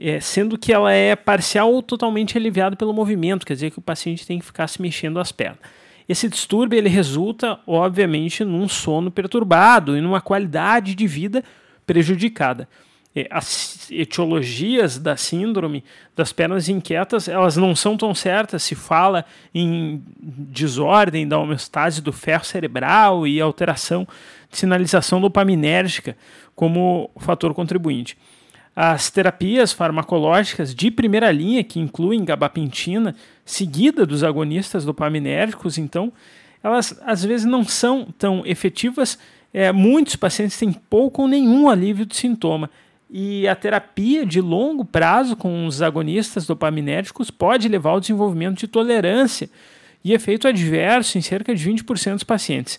é, 0.00 0.20
sendo 0.20 0.56
que 0.56 0.72
ela 0.72 0.92
é 0.92 1.16
parcial 1.16 1.72
ou 1.72 1.82
totalmente 1.82 2.38
aliviada 2.38 2.76
pelo 2.76 2.94
movimento, 2.94 3.44
quer 3.44 3.54
dizer 3.54 3.70
que 3.70 3.78
o 3.78 3.82
paciente 3.82 4.26
tem 4.26 4.38
que 4.38 4.44
ficar 4.44 4.68
se 4.68 4.80
mexendo 4.80 5.18
as 5.18 5.32
pernas. 5.32 5.58
Esse 6.08 6.28
distúrbio 6.28 6.78
ele 6.78 6.88
resulta, 6.88 7.58
obviamente, 7.66 8.44
num 8.44 8.68
sono 8.68 9.10
perturbado 9.10 9.96
e 9.96 10.00
numa 10.00 10.20
qualidade 10.20 10.94
de 10.94 11.06
vida 11.06 11.44
prejudicada. 11.84 12.68
É, 13.16 13.26
as 13.30 13.90
etiologias 13.90 14.98
da 14.98 15.16
síndrome 15.16 15.82
das 16.14 16.32
pernas 16.32 16.68
inquietas 16.68 17.26
elas 17.26 17.56
não 17.56 17.74
são 17.74 17.96
tão 17.96 18.14
certas. 18.14 18.62
Se 18.62 18.74
fala 18.74 19.24
em 19.54 20.02
desordem 20.18 21.26
da 21.26 21.38
homeostase 21.38 22.02
do 22.02 22.12
ferro 22.12 22.44
cerebral 22.44 23.26
e 23.26 23.40
alteração 23.40 24.06
de 24.50 24.58
sinalização 24.58 25.20
dopaminérgica 25.20 26.16
como 26.54 27.10
fator 27.16 27.54
contribuinte. 27.54 28.16
As 28.80 29.10
terapias 29.10 29.72
farmacológicas 29.72 30.72
de 30.72 30.88
primeira 30.88 31.32
linha, 31.32 31.64
que 31.64 31.80
incluem 31.80 32.24
gabapentina, 32.24 33.16
seguida 33.44 34.06
dos 34.06 34.22
agonistas 34.22 34.84
dopaminérgicos, 34.84 35.78
então, 35.78 36.12
elas 36.62 36.96
às 37.04 37.24
vezes 37.24 37.44
não 37.44 37.64
são 37.64 38.06
tão 38.16 38.42
efetivas. 38.46 39.18
É, 39.52 39.72
muitos 39.72 40.14
pacientes 40.14 40.56
têm 40.56 40.72
pouco 40.72 41.22
ou 41.22 41.28
nenhum 41.28 41.68
alívio 41.68 42.06
de 42.06 42.14
sintoma. 42.14 42.70
E 43.10 43.48
a 43.48 43.56
terapia 43.56 44.26
de 44.26 44.40
longo 44.40 44.84
prazo 44.84 45.34
com 45.34 45.66
os 45.66 45.80
agonistas 45.80 46.46
dopaminérgicos 46.46 47.30
pode 47.30 47.68
levar 47.68 47.90
ao 47.90 48.00
desenvolvimento 48.00 48.58
de 48.58 48.68
tolerância 48.68 49.48
e 50.04 50.12
efeito 50.12 50.46
adverso 50.46 51.16
em 51.16 51.22
cerca 51.22 51.54
de 51.54 51.70
20% 51.70 52.14
dos 52.14 52.24
pacientes. 52.24 52.78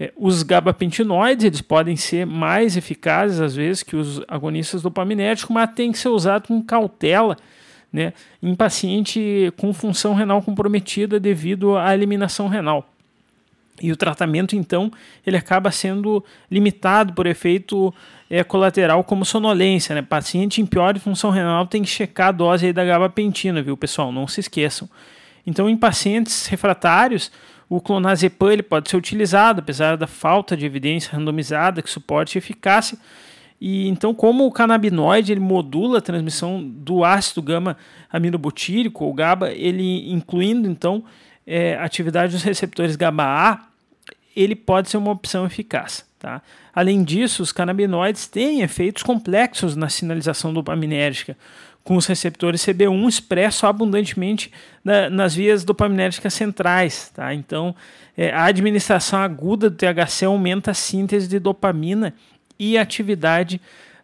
É, 0.00 0.12
os 0.16 0.42
gabapentinoides 0.42 1.44
eles 1.44 1.60
podem 1.60 1.96
ser 1.96 2.24
mais 2.24 2.76
eficazes 2.76 3.40
às 3.40 3.54
vezes 3.54 3.82
que 3.82 3.96
os 3.96 4.22
agonistas 4.28 4.80
dopaminérgicos, 4.80 5.52
mas 5.52 5.70
tem 5.74 5.92
que 5.92 5.98
ser 5.98 6.08
usado 6.08 6.48
com 6.48 6.62
cautela 6.62 7.36
né, 7.92 8.12
em 8.42 8.54
paciente 8.54 9.52
com 9.56 9.72
função 9.72 10.14
renal 10.14 10.40
comprometida 10.40 11.18
devido 11.18 11.76
à 11.76 11.92
eliminação 11.92 12.48
renal. 12.48 12.88
E 13.80 13.92
o 13.92 13.96
tratamento, 13.96 14.56
então, 14.56 14.90
ele 15.26 15.36
acaba 15.36 15.70
sendo 15.70 16.24
limitado 16.50 17.12
por 17.12 17.26
efeito 17.26 17.94
é, 18.28 18.42
colateral 18.42 19.02
como 19.04 19.24
sonolência. 19.24 19.94
Né? 19.94 20.02
Paciente 20.02 20.60
em 20.60 20.66
pior 20.66 20.98
função 20.98 21.30
renal 21.30 21.66
tem 21.66 21.82
que 21.82 21.88
checar 21.88 22.28
a 22.28 22.32
dose 22.32 22.72
da 22.72 22.84
gabapentina, 22.84 23.62
viu, 23.62 23.76
pessoal? 23.76 24.10
Não 24.10 24.26
se 24.26 24.40
esqueçam. 24.40 24.88
Então, 25.46 25.68
em 25.68 25.76
pacientes 25.76 26.46
refratários, 26.46 27.30
o 27.68 27.80
clonazepam 27.80 28.52
ele 28.52 28.62
pode 28.62 28.88
ser 28.90 28.96
utilizado, 28.96 29.60
apesar 29.60 29.96
da 29.96 30.06
falta 30.06 30.56
de 30.56 30.64
evidência 30.64 31.12
randomizada 31.12 31.82
que 31.82 31.90
suporte 31.90 32.38
eficácia. 32.38 32.98
E 33.60 33.88
então, 33.88 34.14
como 34.14 34.46
o 34.46 34.52
canabinoide 34.52 35.32
ele 35.32 35.40
modula 35.40 35.98
a 35.98 36.02
transmissão 36.02 36.62
do 36.62 37.04
ácido 37.04 37.42
gama 37.42 37.76
aminobutírico 38.10 39.04
ou 39.04 39.12
GABA, 39.12 39.52
ele 39.52 40.10
incluindo 40.12 40.68
então 40.68 41.04
é, 41.46 41.76
atividade 41.76 42.32
dos 42.32 42.42
receptores 42.42 42.94
GABA-A, 42.94 43.67
ele 44.42 44.54
pode 44.54 44.90
ser 44.90 44.96
uma 44.96 45.10
opção 45.10 45.46
eficaz. 45.46 46.06
Tá? 46.18 46.42
Além 46.74 47.04
disso, 47.04 47.42
os 47.42 47.52
canabinoides 47.52 48.26
têm 48.26 48.62
efeitos 48.62 49.02
complexos 49.02 49.76
na 49.76 49.88
sinalização 49.88 50.52
dopaminérgica, 50.52 51.36
com 51.84 51.96
os 51.96 52.06
receptores 52.06 52.64
CB1 52.64 53.08
expressos 53.08 53.64
abundantemente 53.64 54.52
na, 54.84 55.08
nas 55.08 55.34
vias 55.34 55.64
dopaminérgicas 55.64 56.34
centrais. 56.34 57.10
Tá? 57.14 57.32
Então, 57.32 57.74
é, 58.16 58.30
a 58.30 58.44
administração 58.44 59.20
aguda 59.20 59.70
do 59.70 59.76
THC 59.76 60.24
aumenta 60.24 60.72
a 60.72 60.74
síntese 60.74 61.28
de 61.28 61.38
dopamina 61.38 62.12
e 62.58 62.76
a 62.76 62.82
atividade 62.82 63.60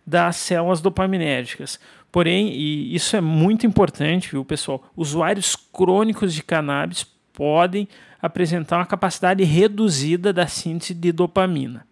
das 0.06 0.36
células 0.36 0.80
dopaminérgicas. 0.80 1.80
Porém, 2.12 2.52
e 2.52 2.94
isso 2.94 3.16
é 3.16 3.20
muito 3.20 3.66
importante, 3.66 4.30
viu, 4.30 4.44
pessoal? 4.44 4.84
Usuários 4.96 5.56
crônicos 5.56 6.32
de 6.32 6.44
cannabis 6.44 7.04
podem 7.34 7.86
apresentar 8.22 8.78
uma 8.78 8.86
capacidade 8.86 9.44
reduzida 9.44 10.32
da 10.32 10.46
síntese 10.46 10.94
de 10.94 11.12
dopamina. 11.12 11.84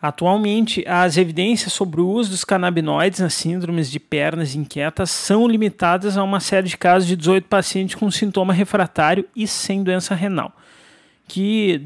Atualmente, 0.00 0.84
as 0.86 1.16
evidências 1.16 1.72
sobre 1.72 2.00
o 2.00 2.08
uso 2.08 2.30
dos 2.30 2.44
canabinoides 2.44 3.18
nas 3.18 3.34
síndromes 3.34 3.90
de 3.90 3.98
pernas 3.98 4.54
inquietas 4.54 5.10
são 5.10 5.48
limitadas 5.48 6.16
a 6.16 6.22
uma 6.22 6.38
série 6.38 6.68
de 6.68 6.76
casos 6.76 7.08
de 7.08 7.16
18 7.16 7.48
pacientes 7.48 7.94
com 7.96 8.10
sintoma 8.10 8.52
refratário 8.52 9.26
e 9.34 9.46
sem 9.46 9.82
doença 9.82 10.14
renal, 10.14 10.52
que 11.26 11.82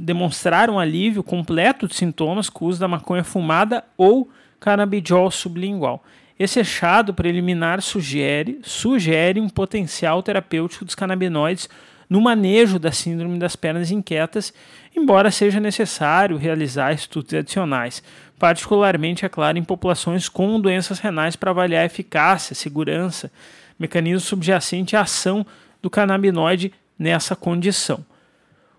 demonstraram 0.00 0.80
alívio 0.80 1.22
completo 1.22 1.86
de 1.86 1.94
sintomas 1.94 2.50
com 2.50 2.64
o 2.64 2.68
uso 2.68 2.80
da 2.80 2.88
maconha 2.88 3.22
fumada 3.22 3.84
ou 3.96 4.28
canabidiol 4.58 5.30
sublingual. 5.30 6.02
Esse 6.38 6.60
achado 6.60 7.12
preliminar 7.12 7.82
sugere, 7.82 8.60
sugere 8.62 9.40
um 9.40 9.48
potencial 9.48 10.22
terapêutico 10.22 10.84
dos 10.84 10.94
canabinoides 10.94 11.68
no 12.08 12.20
manejo 12.20 12.78
da 12.78 12.92
síndrome 12.92 13.38
das 13.38 13.56
pernas 13.56 13.90
inquietas, 13.90 14.52
embora 14.96 15.30
seja 15.30 15.60
necessário 15.60 16.36
realizar 16.36 16.92
estudos 16.92 17.34
adicionais, 17.34 18.02
particularmente, 18.38 19.26
é 19.26 19.28
claro, 19.28 19.58
em 19.58 19.64
populações 19.64 20.28
com 20.28 20.60
doenças 20.60 21.00
renais 21.00 21.36
para 21.36 21.50
avaliar 21.50 21.82
a 21.82 21.86
eficácia, 21.86 22.54
segurança, 22.54 23.30
mecanismo 23.78 24.20
subjacente 24.20 24.96
à 24.96 25.02
ação 25.02 25.44
do 25.82 25.90
canabinoide 25.90 26.72
nessa 26.98 27.36
condição. 27.36 28.04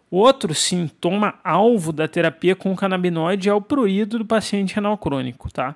Outro 0.10 0.56
sintoma 0.56 1.36
alvo 1.44 1.94
da 1.94 2.08
terapia 2.08 2.56
com 2.56 2.75
canabinoide 2.75 3.48
é 3.48 3.54
o 3.54 3.62
prurido 3.62 4.18
do 4.18 4.25
paciente 4.25 4.74
renal 4.74 4.98
crônico, 4.98 5.51
tá? 5.51 5.75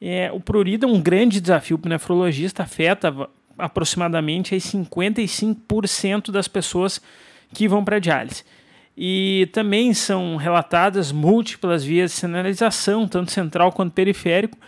É, 0.00 0.30
o 0.32 0.40
prurido 0.40 0.86
é 0.86 0.88
um 0.88 1.00
grande 1.00 1.40
desafio 1.40 1.78
para 1.78 1.88
o 1.88 1.90
nefrologista, 1.90 2.62
afeta 2.62 3.14
aproximadamente 3.56 4.54
aí 4.54 4.60
55% 4.60 6.30
das 6.30 6.48
pessoas 6.48 7.00
que 7.52 7.68
vão 7.68 7.84
para 7.84 7.98
diálise. 7.98 8.44
E 8.96 9.48
também 9.52 9.92
são 9.92 10.36
relatadas 10.36 11.10
múltiplas 11.10 11.84
vias 11.84 12.12
de 12.12 12.18
sinalização, 12.18 13.08
tanto 13.08 13.30
central 13.30 13.72
quanto 13.72 13.92
periférico, 13.92 14.58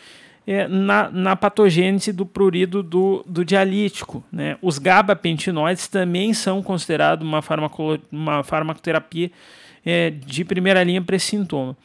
é, 0.46 0.68
na, 0.68 1.10
na 1.10 1.36
patogênese 1.36 2.12
do 2.12 2.24
prurido 2.24 2.82
do, 2.82 3.24
do 3.26 3.44
dialítico. 3.44 4.24
Né? 4.30 4.56
Os 4.62 4.78
gabapentinoides 4.78 5.88
também 5.88 6.32
são 6.32 6.62
considerados 6.62 7.26
uma, 7.26 7.40
uma 8.12 8.42
farmacoterapia 8.44 9.30
é, 9.84 10.10
de 10.10 10.44
primeira 10.44 10.82
linha 10.82 11.02
para 11.02 11.16
esse 11.16 11.26
sintoma. 11.26 11.76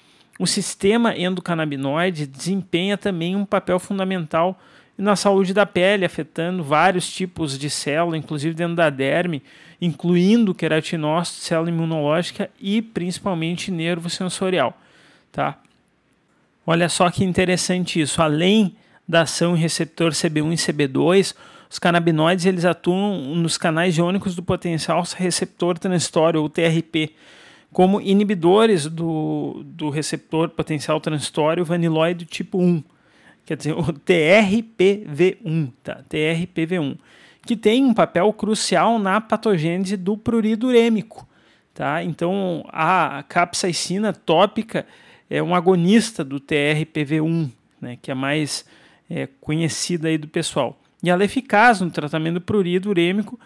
O 0.42 0.48
sistema 0.48 1.16
endocannabinoide 1.16 2.26
desempenha 2.26 2.98
também 2.98 3.36
um 3.36 3.46
papel 3.46 3.78
fundamental 3.78 4.60
na 4.98 5.16
saúde 5.16 5.54
da 5.54 5.68
pele, 5.68 6.04
afetando 6.04 6.64
vários 6.64 7.08
tipos 7.14 7.60
de 7.60 7.70
célula, 7.70 8.18
inclusive 8.18 8.56
dentro 8.56 8.76
da 8.76 8.90
derme, 8.90 9.44
incluindo 9.80 10.56
queratinócito, 10.56 11.42
célula 11.42 11.70
imunológica 11.70 12.50
e 12.60 12.82
principalmente 12.82 13.70
nervo 13.70 14.10
sensorial, 14.10 14.76
tá? 15.32 15.60
Olha 16.66 16.90
só 16.90 17.12
que 17.12 17.24
interessante 17.24 18.02
isso. 18.02 18.20
Além 18.20 18.76
da 19.08 19.22
ação 19.22 19.56
em 19.56 19.60
receptor 19.60 20.10
CB1 20.10 20.54
e 20.54 20.56
CB2, 20.56 21.36
os 21.70 21.78
canabinoides 21.78 22.48
eles 22.48 22.66
atuam 22.66 23.36
nos 23.36 23.60
canais 23.60 23.96
iônicos 23.96 24.36
do 24.36 24.42
potencial 24.42 25.04
receptor 25.18 25.78
transitório, 25.78 26.42
ou 26.42 26.50
TRP, 26.50 27.14
como 27.72 28.02
inibidores 28.02 28.86
do, 28.88 29.62
do 29.66 29.90
receptor 29.90 30.50
potencial 30.50 31.00
transitório 31.00 31.64
vaniloide 31.64 32.26
tipo 32.26 32.60
1 32.60 32.84
quer 33.46 33.58
dizer, 33.58 33.74
o 33.74 33.84
TRPV1, 33.84 35.72
tá? 35.84 36.02
TRPV1, 36.10 36.98
que 37.46 37.56
tem 37.56 37.84
um 37.84 37.94
papel 37.94 38.32
crucial 38.34 39.00
na 39.00 39.20
patogênese 39.20 39.98
do 39.98 40.18
prurido 40.18 40.68
urêmico, 40.68 41.28
tá? 41.74 42.04
Então, 42.04 42.64
a 42.70 43.24
capsaicina 43.28 44.14
tópica 44.14 44.86
é 45.30 45.42
um 45.42 45.56
agonista 45.56 46.24
do 46.24 46.40
TRPV1, 46.40 47.50
né, 47.80 47.98
que 48.02 48.12
é 48.12 48.14
mais 48.14 48.66
é, 49.10 49.28
conhecida 49.40 50.08
aí 50.08 50.18
do 50.18 50.28
pessoal. 50.28 50.80
E 51.04 51.10
ela 51.10 51.24
é 51.24 51.26
eficaz 51.26 51.82
no 51.82 51.90
tratamento 51.90 52.36
do 52.36 52.42
prurido 52.42 52.90
urêmico 52.90 53.40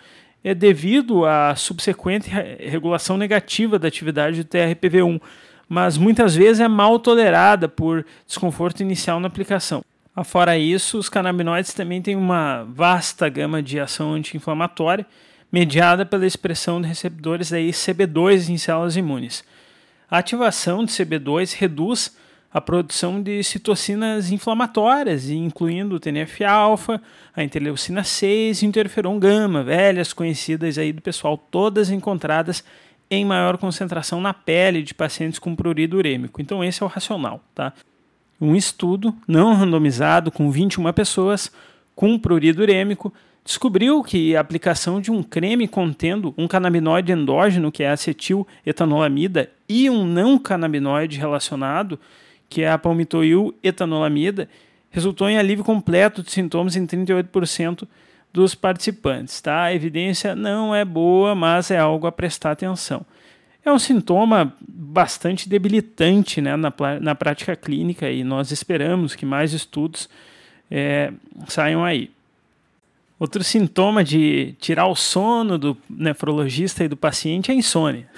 é 0.46 0.54
devido 0.54 1.26
à 1.26 1.56
subsequente 1.56 2.30
regulação 2.30 3.18
negativa 3.18 3.80
da 3.80 3.88
atividade 3.88 4.44
do 4.44 4.48
TRPV1, 4.48 5.20
mas 5.68 5.98
muitas 5.98 6.36
vezes 6.36 6.60
é 6.60 6.68
mal 6.68 7.00
tolerada 7.00 7.68
por 7.68 8.06
desconforto 8.28 8.82
inicial 8.82 9.20
na 9.20 9.28
aplicação. 9.28 9.84
Afora 10.16 10.56
isso, 10.56 11.00
os 11.00 11.10
canabinoides 11.10 11.74
também 11.74 12.00
têm 12.00 12.16
uma 12.16 12.64
vasta 12.64 13.28
gama 13.28 13.64
de 13.64 13.80
ação 13.80 14.14
anti-inflamatória, 14.14 15.08
mediada 15.52 16.06
pela 16.06 16.28
expressão 16.28 16.80
de 16.80 16.88
receptores 16.88 17.52
aí 17.52 17.72
CB2 17.72 18.50
em 18.50 18.58
células 18.60 18.96
imunes. 18.96 19.44
A 20.08 20.20
ativação 20.20 20.86
de 20.86 20.92
CB2 20.92 21.56
reduz 21.58 22.16
a 22.56 22.62
produção 22.62 23.22
de 23.22 23.44
citocinas 23.44 24.32
inflamatórias, 24.32 25.30
incluindo 25.30 25.96
o 25.96 26.00
TNF-alfa, 26.00 27.02
a 27.36 27.44
interleucina 27.44 28.02
6 28.02 28.62
e 28.62 28.66
interferon 28.66 29.20
gama, 29.20 29.62
velhas 29.62 30.14
conhecidas 30.14 30.78
aí 30.78 30.94
do 30.94 31.02
pessoal, 31.02 31.38
todas 31.38 31.90
encontradas 31.90 32.64
em 33.12 33.26
maior 33.26 33.58
concentração 33.58 34.22
na 34.22 34.34
pele 34.34 34.84
de 34.84 34.94
pacientes 34.94 35.38
com 35.38 35.54
prurido 35.54 35.98
urêmico. 35.98 36.42
Então 36.42 36.64
esse 36.64 36.82
é 36.82 36.86
o 36.86 36.88
racional, 36.88 37.44
tá? 37.54 37.74
Um 38.40 38.56
estudo 38.56 39.14
não 39.28 39.54
randomizado 39.54 40.32
com 40.32 40.50
21 40.50 40.94
pessoas 40.94 41.52
com 41.94 42.18
prurido 42.18 42.62
urêmico 42.62 43.14
descobriu 43.44 44.02
que 44.02 44.34
a 44.34 44.40
aplicação 44.40 45.02
de 45.02 45.12
um 45.12 45.22
creme 45.22 45.68
contendo 45.68 46.34
um 46.38 46.48
canabinoide 46.48 47.12
endógeno, 47.12 47.70
que 47.70 47.84
é 47.84 47.90
a 47.90 47.94
acetil-etanolamida, 47.94 49.52
e 49.68 49.90
um 49.90 50.06
não 50.06 50.40
canabinoide 50.40 51.20
relacionado, 51.20 52.00
que 52.56 52.62
é 52.62 52.72
a 52.72 52.78
palmitoil-etanolamida, 52.78 54.48
resultou 54.90 55.30
em 55.30 55.38
alívio 55.38 55.66
completo 55.66 56.24
de 56.24 56.32
sintomas 56.32 56.78
em 56.78 56.88
38% 56.88 57.86
dos 58.32 58.56
participantes. 58.56 59.42
Tá? 59.42 59.64
A 59.64 59.74
evidência 59.74 60.34
não 60.34 60.74
é 60.74 60.86
boa, 60.86 61.36
mas 61.36 61.70
é 61.70 61.78
algo 61.78 62.08
a 62.08 62.14
prestar 62.14 62.52
atenção. 62.52 63.06
É 63.66 63.70
um 63.70 63.78
sintoma 63.78 64.56
bastante 64.66 65.50
debilitante 65.50 66.40
né, 66.40 66.56
na, 66.56 66.74
na 67.02 67.14
prática 67.14 67.58
clínica 67.58 68.10
e 68.10 68.24
nós 68.24 68.52
esperamos 68.52 69.16
que 69.16 69.26
mais 69.26 69.52
estudos 69.52 70.08
é, 70.72 71.12
saiam 71.50 71.84
aí. 71.84 72.10
Outro 73.20 73.44
sintoma 73.44 74.02
de 74.02 74.56
tirar 74.62 74.88
o 74.88 74.96
sono 74.96 75.58
do 75.58 75.78
nefrologista 75.90 76.86
e 76.86 76.88
do 76.88 76.96
paciente 76.96 77.52
é 77.52 77.54
a 77.54 77.58
insônia. 77.58 78.10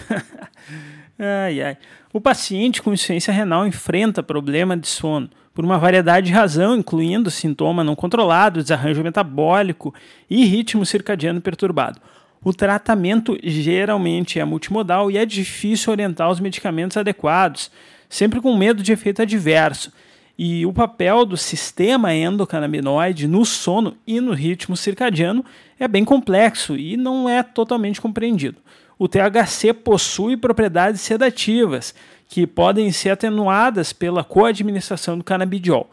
ai, 1.18 1.60
ai. 1.60 1.78
O 2.18 2.20
paciente 2.20 2.82
com 2.82 2.92
insuficiência 2.92 3.32
renal 3.32 3.68
enfrenta 3.68 4.24
problema 4.24 4.76
de 4.76 4.88
sono 4.88 5.30
por 5.54 5.64
uma 5.64 5.78
variedade 5.78 6.26
de 6.26 6.34
razão, 6.34 6.76
incluindo 6.76 7.30
sintoma 7.30 7.84
não 7.84 7.96
controlado, 7.96 8.60
desarranjo 8.60 9.04
metabólico 9.04 9.94
e 10.28 10.44
ritmo 10.44 10.84
circadiano 10.84 11.40
perturbado. 11.40 12.02
O 12.44 12.52
tratamento 12.52 13.38
geralmente 13.44 14.40
é 14.40 14.46
multimodal 14.46 15.12
e 15.12 15.18
é 15.20 15.28
difícil 15.28 15.92
orientar 15.92 16.28
os 16.32 16.40
medicamentos 16.40 16.98
adequados, 16.98 17.70
sempre 18.10 18.42
com 18.42 18.58
medo 18.58 18.82
de 18.82 18.92
efeito 18.92 19.22
adverso. 19.22 19.94
E 20.36 20.66
o 20.66 20.74
papel 20.74 21.24
do 21.24 21.38
sistema 21.38 22.16
endocannabinoide 22.16 23.28
no 23.28 23.46
sono 23.46 23.96
e 24.08 24.20
no 24.20 24.34
ritmo 24.34 24.76
circadiano 24.76 25.46
é 25.80 25.88
bem 25.88 26.04
complexo 26.04 26.76
e 26.76 26.98
não 26.98 27.30
é 27.30 27.44
totalmente 27.44 28.02
compreendido. 28.02 28.58
O 29.00 29.08
THC 29.08 29.74
possui 29.74 30.36
propriedades 30.36 31.02
sedativas 31.02 31.94
que 32.28 32.48
podem 32.48 32.92
ser 32.92 33.12
atenuadas 33.12 33.94
pela 33.94 34.24
coadministração 34.24 35.18
do 35.18 35.24
canabidiol. 35.24 35.90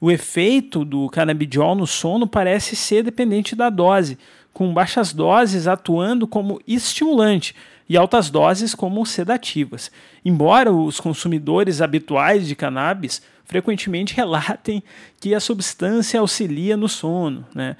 O 0.00 0.10
efeito 0.10 0.84
do 0.84 1.08
canabidiol 1.08 1.74
no 1.74 1.86
sono 1.86 2.26
parece 2.26 2.76
ser 2.76 3.02
dependente 3.02 3.56
da 3.56 3.70
dose, 3.70 4.18
com 4.52 4.72
baixas 4.72 5.12
doses 5.12 5.66
atuando 5.66 6.26
como 6.26 6.60
estimulante 6.66 7.54
e 7.88 7.96
altas 7.96 8.28
doses 8.28 8.74
como 8.74 9.04
sedativas. 9.06 9.90
Embora 10.24 10.72
os 10.72 11.00
consumidores 11.00 11.80
habituais 11.80 12.46
de 12.46 12.54
cannabis 12.54 13.22
frequentemente 13.44 14.14
relatem 14.16 14.82
que 15.20 15.34
a 15.34 15.40
substância 15.40 16.20
auxilia 16.20 16.76
no 16.76 16.88
sono, 16.88 17.46
né? 17.54 17.76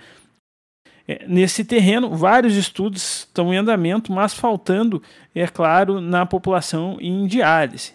É, 1.07 1.25
nesse 1.27 1.65
terreno, 1.65 2.15
vários 2.17 2.57
estudos 2.57 3.21
estão 3.21 3.53
em 3.53 3.57
andamento, 3.57 4.13
mas 4.13 4.33
faltando, 4.35 5.03
é 5.35 5.47
claro, 5.47 6.01
na 6.01 6.25
população 6.25 6.97
em 7.01 7.27
diálise. 7.27 7.93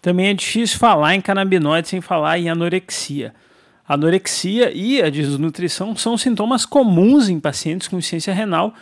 Também 0.00 0.28
é 0.28 0.34
difícil 0.34 0.78
falar 0.78 1.14
em 1.14 1.20
canabinoide 1.20 1.88
sem 1.88 2.00
falar 2.00 2.38
em 2.38 2.48
anorexia. 2.48 3.34
A 3.86 3.94
anorexia 3.94 4.70
e 4.72 5.02
a 5.02 5.10
desnutrição 5.10 5.96
são 5.96 6.16
sintomas 6.16 6.64
comuns 6.64 7.28
em 7.28 7.40
pacientes 7.40 7.88
com 7.88 7.98
insuficiência 7.98 8.32
renal 8.32 8.72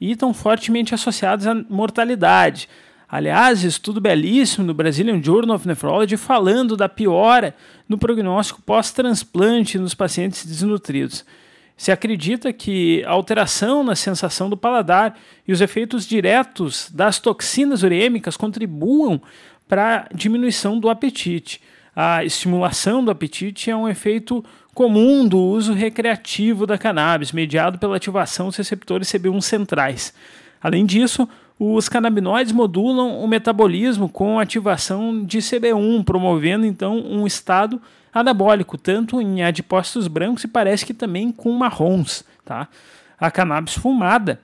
e 0.00 0.12
estão 0.12 0.32
fortemente 0.32 0.94
associados 0.94 1.46
à 1.46 1.54
mortalidade. 1.54 2.68
Aliás, 3.08 3.64
estudo 3.64 4.00
belíssimo 4.00 4.66
do 4.66 4.74
Brazilian 4.74 5.22
Journal 5.22 5.56
of 5.56 5.66
Nephrology 5.66 6.16
falando 6.18 6.76
da 6.76 6.88
piora 6.88 7.54
no 7.88 7.96
prognóstico 7.96 8.60
pós-transplante 8.60 9.78
nos 9.78 9.94
pacientes 9.94 10.44
desnutridos. 10.44 11.24
Se 11.78 11.92
acredita 11.92 12.52
que 12.52 13.04
a 13.04 13.10
alteração 13.12 13.84
na 13.84 13.94
sensação 13.94 14.50
do 14.50 14.56
paladar 14.56 15.16
e 15.46 15.52
os 15.52 15.60
efeitos 15.60 16.04
diretos 16.04 16.90
das 16.92 17.20
toxinas 17.20 17.84
urêmicas 17.84 18.36
contribuam 18.36 19.22
para 19.68 20.08
a 20.10 20.14
diminuição 20.14 20.76
do 20.76 20.90
apetite. 20.90 21.60
A 21.94 22.24
estimulação 22.24 23.04
do 23.04 23.12
apetite 23.12 23.70
é 23.70 23.76
um 23.76 23.88
efeito 23.88 24.44
comum 24.74 25.26
do 25.26 25.38
uso 25.38 25.72
recreativo 25.72 26.66
da 26.66 26.76
cannabis, 26.76 27.30
mediado 27.30 27.78
pela 27.78 27.96
ativação 27.96 28.46
dos 28.46 28.56
receptores 28.56 29.08
CB1 29.12 29.40
centrais. 29.40 30.12
Além 30.60 30.84
disso, 30.84 31.28
os 31.58 31.88
canabinoides 31.88 32.52
modulam 32.52 33.20
o 33.20 33.28
metabolismo 33.28 34.08
com 34.08 34.40
ativação 34.40 35.24
de 35.24 35.38
CB1, 35.38 36.04
promovendo 36.04 36.66
então 36.66 36.98
um 36.98 37.24
estado 37.24 37.80
anabólico, 38.12 38.78
tanto 38.78 39.20
em 39.20 39.42
adipócitos 39.42 40.08
brancos 40.08 40.44
e 40.44 40.48
parece 40.48 40.84
que 40.84 40.94
também 40.94 41.30
com 41.30 41.52
marrons. 41.52 42.24
Tá? 42.44 42.68
A 43.18 43.30
cannabis 43.30 43.74
fumada 43.74 44.40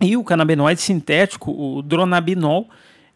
e 0.00 0.16
o 0.16 0.24
canabinoide 0.24 0.80
sintético, 0.80 1.50
o 1.50 1.82
dronabinol, 1.82 2.68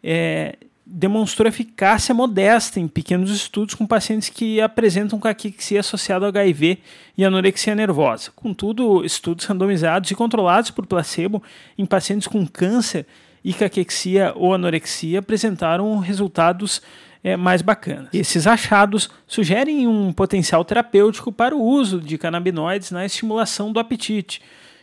é, 0.03 0.57
demonstrou 0.91 1.47
eficácia 1.47 2.15
modesta 2.15 2.81
em 2.81 2.89
pequenos 2.89 3.31
estudos 3.31 3.75
com 3.75 3.87
pacientes 3.87 4.31
que 4.31 4.59
apresentam 4.59 5.19
caquexia 5.19 5.81
associada 5.81 6.25
ao 6.25 6.31
HIV 6.31 6.79
e 7.17 7.25
anorexia 7.25 7.75
nervosa. 7.75 8.31
Contudo, 8.35 9.05
estudos 9.05 9.45
randomizados 9.45 10.11
e 10.11 10.15
controlados 10.15 10.71
por 10.71 10.87
placebo 10.87 11.43
em 11.77 11.85
pacientes 11.85 12.27
com 12.27 12.47
câncer 12.47 13.05
e 13.45 13.53
caquexia 13.53 14.33
ou 14.35 14.55
anorexia 14.55 15.19
apresentaram 15.19 15.99
resultados 15.99 16.81
é, 17.23 17.37
mais 17.37 17.63
bacanas. 17.63 18.09
Esses 18.13 18.47
achados 18.47 19.11
sugerem 19.27 19.87
um 19.87 20.13
potencial 20.13 20.65
terapêutico 20.65 21.33
para 21.33 21.55
o 21.55 21.63
uso 21.63 22.01
de 22.01 22.17
canabinoides 22.17 22.91
na 22.91 23.05
estimulação 23.05 23.73
do 23.73 23.81
apetite 23.81 24.41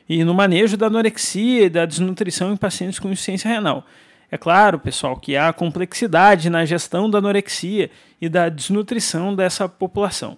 e 0.07 0.23
no 0.23 0.33
manejo 0.33 0.77
da 0.77 0.87
anorexia 0.87 1.65
e 1.65 1.69
da 1.69 1.85
desnutrição 1.85 2.53
em 2.53 2.57
pacientes 2.57 2.99
com 2.99 3.09
insuficiência 3.09 3.49
renal. 3.49 3.85
É 4.29 4.37
claro, 4.37 4.79
pessoal, 4.79 5.15
que 5.15 5.37
há 5.37 5.53
complexidade 5.53 6.49
na 6.49 6.65
gestão 6.65 7.09
da 7.09 7.19
anorexia 7.19 7.89
e 8.19 8.27
da 8.27 8.49
desnutrição 8.49 9.35
dessa 9.35 9.69
população. 9.69 10.37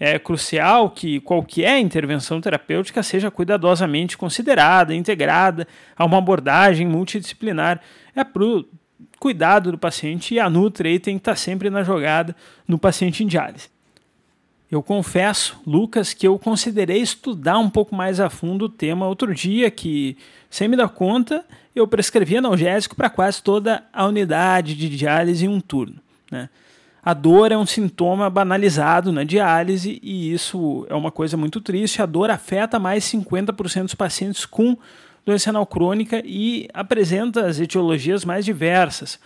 É 0.00 0.16
crucial 0.18 0.90
que 0.90 1.18
qualquer 1.20 1.80
intervenção 1.80 2.40
terapêutica 2.40 3.02
seja 3.02 3.32
cuidadosamente 3.32 4.16
considerada, 4.16 4.94
integrada 4.94 5.66
a 5.96 6.04
uma 6.04 6.18
abordagem 6.18 6.86
multidisciplinar. 6.86 7.80
É 8.14 8.22
cuidado 9.18 9.72
do 9.72 9.78
paciente 9.78 10.34
e 10.34 10.40
a 10.40 10.48
Nutri 10.48 10.98
tem 10.98 11.16
que 11.16 11.22
estar 11.22 11.36
sempre 11.36 11.70
na 11.70 11.82
jogada 11.82 12.34
no 12.66 12.78
paciente 12.78 13.22
em 13.22 13.26
diálise. 13.26 13.68
Eu 14.70 14.82
confesso, 14.82 15.58
Lucas, 15.66 16.12
que 16.12 16.28
eu 16.28 16.38
considerei 16.38 17.00
estudar 17.00 17.58
um 17.58 17.70
pouco 17.70 17.94
mais 17.94 18.20
a 18.20 18.28
fundo 18.28 18.66
o 18.66 18.68
tema 18.68 19.06
outro 19.06 19.34
dia, 19.34 19.70
que, 19.70 20.16
sem 20.50 20.68
me 20.68 20.76
dar 20.76 20.90
conta, 20.90 21.44
eu 21.74 21.88
prescrevi 21.88 22.36
analgésico 22.36 22.94
para 22.94 23.08
quase 23.08 23.42
toda 23.42 23.82
a 23.92 24.04
unidade 24.06 24.74
de 24.74 24.90
diálise 24.90 25.46
em 25.46 25.48
um 25.48 25.60
turno. 25.60 25.96
Né? 26.30 26.50
A 27.02 27.14
dor 27.14 27.50
é 27.50 27.56
um 27.56 27.64
sintoma 27.64 28.28
banalizado 28.28 29.10
na 29.10 29.24
diálise 29.24 29.98
e 30.02 30.30
isso 30.34 30.86
é 30.90 30.94
uma 30.94 31.10
coisa 31.10 31.38
muito 31.38 31.62
triste. 31.62 32.02
A 32.02 32.06
dor 32.06 32.28
afeta 32.28 32.78
mais 32.78 33.04
50% 33.04 33.84
dos 33.84 33.94
pacientes 33.94 34.44
com 34.44 34.76
doença 35.28 35.50
renal 35.50 35.66
crônica 35.66 36.22
e 36.24 36.68
apresenta 36.72 37.46
as 37.46 37.60
etiologias 37.60 38.24
mais 38.24 38.46
diversas. 38.46 39.20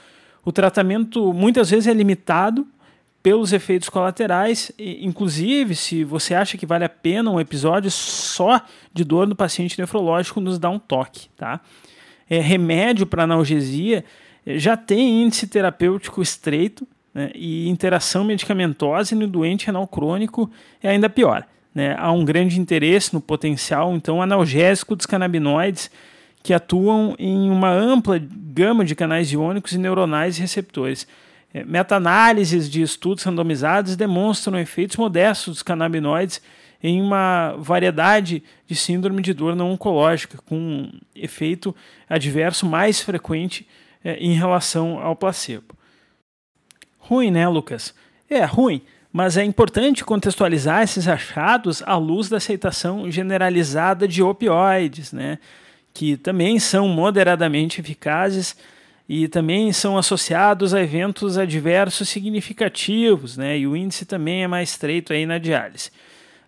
O 0.45 0.51
tratamento 0.51 1.33
muitas 1.33 1.71
vezes 1.71 1.87
é 1.87 1.95
limitado 1.95 2.67
pelos 3.23 3.53
efeitos 3.53 3.89
colaterais, 3.89 4.73
inclusive 4.77 5.77
se 5.77 6.03
você 6.03 6.35
acha 6.35 6.59
que 6.59 6.67
vale 6.67 6.85
a 6.85 6.89
pena 6.89 7.31
um 7.31 7.39
episódio 7.39 7.89
só 7.89 8.61
de 8.93 9.05
dor 9.05 9.29
no 9.29 9.37
paciente 9.37 9.79
nefrológico, 9.79 10.41
nos 10.41 10.59
dá 10.59 10.69
um 10.69 10.79
toque, 10.79 11.29
tá? 11.37 11.61
É, 12.29 12.41
remédio 12.41 13.07
para 13.07 13.23
analgesia 13.23 14.05
é, 14.45 14.59
já 14.59 14.77
tem 14.77 15.23
índice 15.23 15.47
terapêutico 15.47 16.21
estreito 16.21 16.85
né, 17.15 17.31
e 17.33 17.69
interação 17.69 18.25
medicamentosa 18.25 19.15
no 19.15 19.29
doente 19.29 19.67
renal 19.67 19.87
crônico 19.87 20.51
é 20.83 20.89
ainda 20.89 21.09
pior. 21.09 21.47
Né? 21.75 21.95
Há 21.99 22.13
um 22.13 22.25
grande 22.25 22.61
interesse 22.61 23.15
no 23.15 23.21
potencial 23.21 23.95
então 23.95 24.21
analgésico 24.21 24.95
dos 24.95 25.07
canabinoides 25.07 25.91
que 26.43 26.53
atuam 26.53 27.15
em 27.19 27.51
uma 27.51 27.71
ampla 27.71 28.19
gama 28.19 28.85
de 28.85 28.95
canais 28.95 29.33
iônicos 29.33 29.73
e 29.73 29.79
neuronais 29.79 30.37
receptores. 30.39 31.07
É, 31.55 31.65
meta-análises 31.65 32.69
de 32.69 32.83
estudos 32.83 33.25
randomizados 33.25 33.95
demonstram 33.95 34.59
efeitos 34.59 34.97
modestos 34.97 35.55
dos 35.55 35.63
canabinoides 35.63 36.41
em 36.83 37.01
uma 37.01 37.55
variedade 37.59 38.43
de 38.67 38.75
síndrome 38.75 39.23
de 39.23 39.33
dor 39.33 39.55
não 39.55 39.71
oncológica, 39.71 40.39
com 40.45 40.91
efeito 41.15 41.75
adverso 42.09 42.67
mais 42.67 43.01
frequente 43.01 43.67
é, 44.05 44.17
em 44.17 44.33
relação 44.33 44.99
ao 44.99 45.15
placebo. 45.15 45.77
Ruim, 46.99 47.31
né, 47.31 47.47
Lucas? 47.47 47.95
É, 48.29 48.45
ruim, 48.45 48.83
mas 49.13 49.37
é 49.37 49.45
importante 49.45 50.05
contextualizar 50.05 50.83
esses 50.83 51.07
achados 51.07 51.83
à 51.85 51.97
luz 51.97 52.29
da 52.29 52.39
aceitação 52.39 53.11
generalizada 53.11 54.09
de 54.09 54.23
opioides, 54.23 55.13
né, 55.13 55.39
que 55.93 56.17
também 56.17 56.59
são 56.59 56.89
moderadamente 56.89 57.81
eficazes 57.81 58.57
e 59.09 59.29
também 59.29 59.73
são 59.73 59.99
associados 59.99 60.73
a 60.73 60.83
eventos 60.83 61.37
adversos 61.37 62.09
significativos, 62.09 63.37
né? 63.37 63.59
E 63.59 63.67
o 63.67 63.77
índice 63.77 64.07
também 64.07 64.43
é 64.43 64.47
mais 64.47 64.71
estreito 64.71 65.13
aí 65.13 65.27
na 65.27 65.37
diálise. 65.37 65.91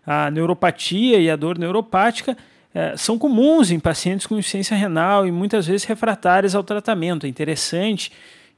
A 0.07 0.31
neuropatia 0.31 1.18
e 1.18 1.29
a 1.29 1.37
dor 1.37 1.59
neuropática 1.59 2.37
é, 2.72 2.96
são 2.96 3.18
comuns 3.18 3.70
em 3.70 3.79
pacientes 3.79 4.27
com 4.27 4.38
insuficiência 4.38 4.77
renal 4.77 5.27
e 5.27 5.33
muitas 5.33 5.66
vezes 5.66 5.85
refratárias 5.85 6.55
ao 6.55 6.64
tratamento. 6.64 7.27
É 7.27 7.29
interessante 7.29 8.11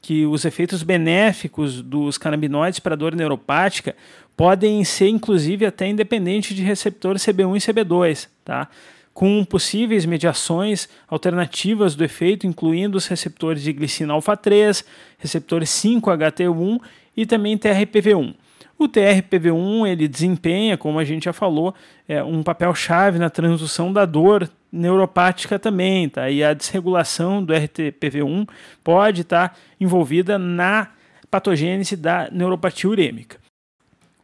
que 0.06 0.24
os 0.24 0.44
efeitos 0.44 0.84
benéficos 0.84 1.82
dos 1.82 2.16
canabinoides 2.16 2.78
para 2.78 2.94
dor 2.94 3.12
neuropática 3.16 3.96
podem 4.36 4.84
ser 4.84 5.08
inclusive 5.08 5.66
até 5.66 5.88
independentes 5.88 6.54
de 6.54 6.62
receptor 6.62 7.16
CB1 7.16 7.56
e 7.56 7.72
CB2, 7.72 8.28
tá? 8.44 8.68
com 9.12 9.44
possíveis 9.44 10.06
mediações 10.06 10.88
alternativas 11.08 11.96
do 11.96 12.04
efeito, 12.04 12.46
incluindo 12.46 12.96
os 12.96 13.08
receptores 13.08 13.64
de 13.64 13.72
glicina 13.72 14.12
alfa-3, 14.12 14.84
receptores 15.18 15.70
5-HT1 15.70 16.80
e 17.16 17.26
também 17.26 17.58
TRPV1. 17.58 18.32
O 18.78 18.86
TRPV1 18.88 19.88
ele 19.88 20.06
desempenha, 20.06 20.76
como 20.76 21.00
a 21.00 21.04
gente 21.04 21.24
já 21.24 21.32
falou, 21.32 21.74
é, 22.06 22.22
um 22.22 22.44
papel 22.44 22.72
chave 22.76 23.18
na 23.18 23.28
transdução 23.28 23.92
da 23.92 24.04
dor 24.04 24.48
neuropática 24.76 25.58
também, 25.58 26.08
tá? 26.08 26.30
E 26.30 26.44
a 26.44 26.54
desregulação 26.54 27.42
do 27.42 27.52
RTPV1 27.52 28.48
pode 28.84 29.22
estar 29.22 29.48
tá 29.48 29.56
envolvida 29.80 30.38
na 30.38 30.88
patogênese 31.30 31.96
da 31.96 32.28
neuropatia 32.30 32.88
urêmica. 32.88 33.38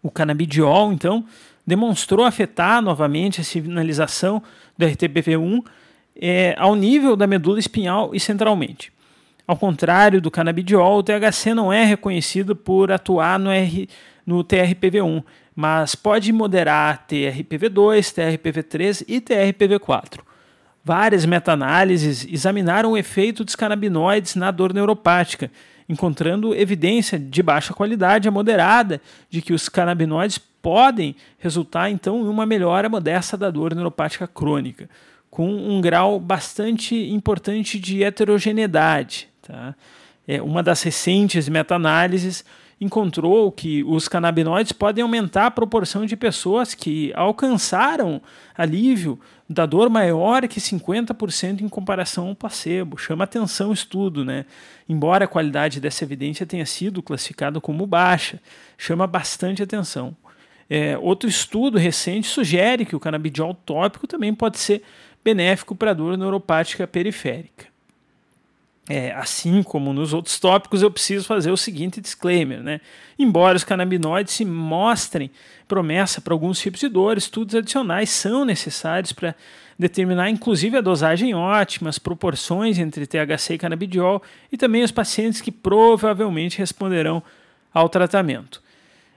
O 0.03 0.11
canabidiol, 0.11 0.93
então, 0.93 1.25
demonstrou 1.67 2.25
afetar 2.25 2.83
novamente 2.83 3.41
a 3.41 3.45
sinalização 3.45 4.43
do 4.77 4.87
RTPV1 4.87 5.65
é, 6.21 6.55
ao 6.59 6.75
nível 6.75 7.17
da 7.17 7.27
medula 7.27 7.59
espinhal 7.59 8.15
e 8.15 8.21
centralmente. 8.21 8.93
Ao 9.47 9.57
contrário 9.57 10.21
do 10.21 10.31
canabidiol, 10.31 10.99
o 10.99 11.03
THC 11.03 11.55
não 11.55 11.73
é 11.73 11.85
reconhecido 11.85 12.55
por 12.55 12.93
atuar 12.93 13.39
no, 13.39 13.51
R, 13.51 13.89
no 14.25 14.45
TRPV1, 14.45 15.25
mas 15.55 15.95
pode 15.95 16.33
moderar 16.33 17.07
TRPV2, 17.09 18.15
TRPV3 18.15 19.05
e 19.09 19.21
TRPV4. 19.21 20.21
Várias 20.85 21.25
meta-análises 21.25 22.27
examinaram 22.29 22.93
o 22.93 22.97
efeito 22.97 23.45
dos 23.45 23.55
canabinoides 23.55 24.35
na 24.35 24.51
dor 24.51 24.75
neuropática, 24.75 25.51
encontrando 25.89 26.55
evidência 26.55 27.19
de 27.19 27.43
baixa 27.43 27.73
qualidade 27.73 28.27
a 28.27 28.33
moderada 28.33 29.01
de 29.31 29.41
que 29.41 29.53
os 29.53 29.69
canabinoides 29.69 30.39
podem 30.39 31.15
resultar 31.39 31.91
então 31.91 32.21
em 32.25 32.29
uma 32.29 32.47
melhora 32.47 32.89
modesta 32.89 33.37
da 33.37 33.51
dor 33.51 33.75
neuropática 33.75 34.27
crônica, 34.27 34.89
com 35.31 35.49
um 35.49 35.81
grau 35.81 36.19
bastante 36.19 36.97
importante 37.13 37.79
de 37.79 38.03
heterogeneidade. 38.03 39.29
Tá? 39.41 39.75
É, 40.27 40.43
uma 40.43 40.63
das 40.63 40.83
recentes 40.83 41.49
meta-análises 41.49 42.45
encontrou 42.81 43.53
que 43.53 43.85
os 43.85 44.09
canabinoides 44.09 44.73
podem 44.73 45.03
aumentar 45.03 45.47
a 45.47 45.51
proporção 45.51 46.05
de 46.05 46.17
pessoas 46.17 46.75
que 46.75 47.13
alcançaram 47.15 48.21
alívio 48.57 49.21
da 49.53 49.67
dor 49.67 49.91
maior 49.91 50.49
que 50.49 50.61
50% 50.61 51.61
em 51.61 51.69
comparação 51.69 52.29
ao 52.29 52.35
placebo. 52.35 52.97
Chama 52.97 53.25
atenção 53.25 53.71
o 53.71 53.75
estudo, 53.75 54.25
né? 54.25 54.47
Embora 54.89 55.27
a 55.27 55.29
qualidade 55.29 55.81
dessa 55.81 56.05
evidência 56.05 56.47
tenha 56.47 56.65
sido 56.65 57.03
classificada 57.03 57.61
como 57.61 57.87
baixa, 57.87 58.41
chama 58.79 59.07
bastante 59.07 59.63
atenção. 59.63 60.17
É, 60.71 60.97
outro 60.97 61.29
estudo 61.29 61.79
recente 61.79 62.27
sugere 62.27 62.87
que 62.87 62.97
o 62.97 63.01
canabidiol 63.01 63.55
tópico 63.55 64.07
também 64.07 64.35
pode 64.35 64.59
ser 64.59 64.83
benéfico 65.23 65.75
para 65.75 65.91
a 65.91 65.95
dor 65.95 66.17
neuropática 66.17 66.87
periférica. 66.87 67.72
É, 68.89 69.13
assim 69.13 69.63
como 69.63 69.93
nos 69.93 70.13
outros 70.13 70.41
tópicos, 70.41 70.83
eu 70.83 70.91
preciso 70.91 71.25
fazer 71.25 71.53
o 71.53 71.57
seguinte 71.57 72.01
disclaimer, 72.01 72.61
né? 72.61 72.81
Embora 73.17 73.57
os 73.57 73.63
canabinoides 73.63 74.35
se 74.35 74.45
mostrem 74.45 75.31
promessa 75.69 76.21
para 76.21 76.35
alguns 76.35 76.59
tipos 76.59 76.81
de 76.81 76.89
dor, 76.89 77.17
estudos 77.17 77.55
adicionais 77.55 78.11
são 78.11 78.45
necessários 78.45 79.13
para 79.13 79.37
determinar 79.79 80.31
inclusive 80.31 80.77
a 80.77 80.81
dosagem 80.81 81.35
ótima, 81.35 81.89
as 81.89 81.99
proporções 81.99 82.79
entre 82.79 83.07
THC 83.07 83.55
e 83.55 83.59
canabidiol 83.59 84.23
e 84.51 84.57
também 84.57 84.83
os 84.83 84.91
pacientes 84.91 85.41
que 85.41 85.53
provavelmente 85.53 86.59
responderão 86.59 87.23
ao 87.73 87.89
tratamento. 87.89 88.63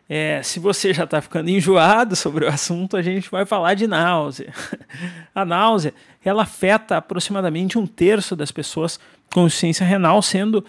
É, 0.07 0.41
se 0.43 0.59
você 0.59 0.93
já 0.93 1.03
está 1.03 1.19
ficando 1.19 1.49
enjoado 1.49 2.15
sobre 2.15 2.45
o 2.45 2.47
assunto, 2.47 2.95
a 2.95 3.01
gente 3.01 3.29
vai 3.29 3.45
falar 3.45 3.73
de 3.73 3.87
náusea. 3.87 4.53
a 5.33 5.43
náusea 5.43 5.93
ela 6.23 6.43
afeta 6.43 6.97
aproximadamente 6.97 7.77
um 7.77 7.87
terço 7.87 8.35
das 8.35 8.51
pessoas 8.51 8.99
com 9.33 9.45
insuficiência 9.45 9.85
renal, 9.85 10.21
sendo 10.21 10.59
uh, 10.59 10.63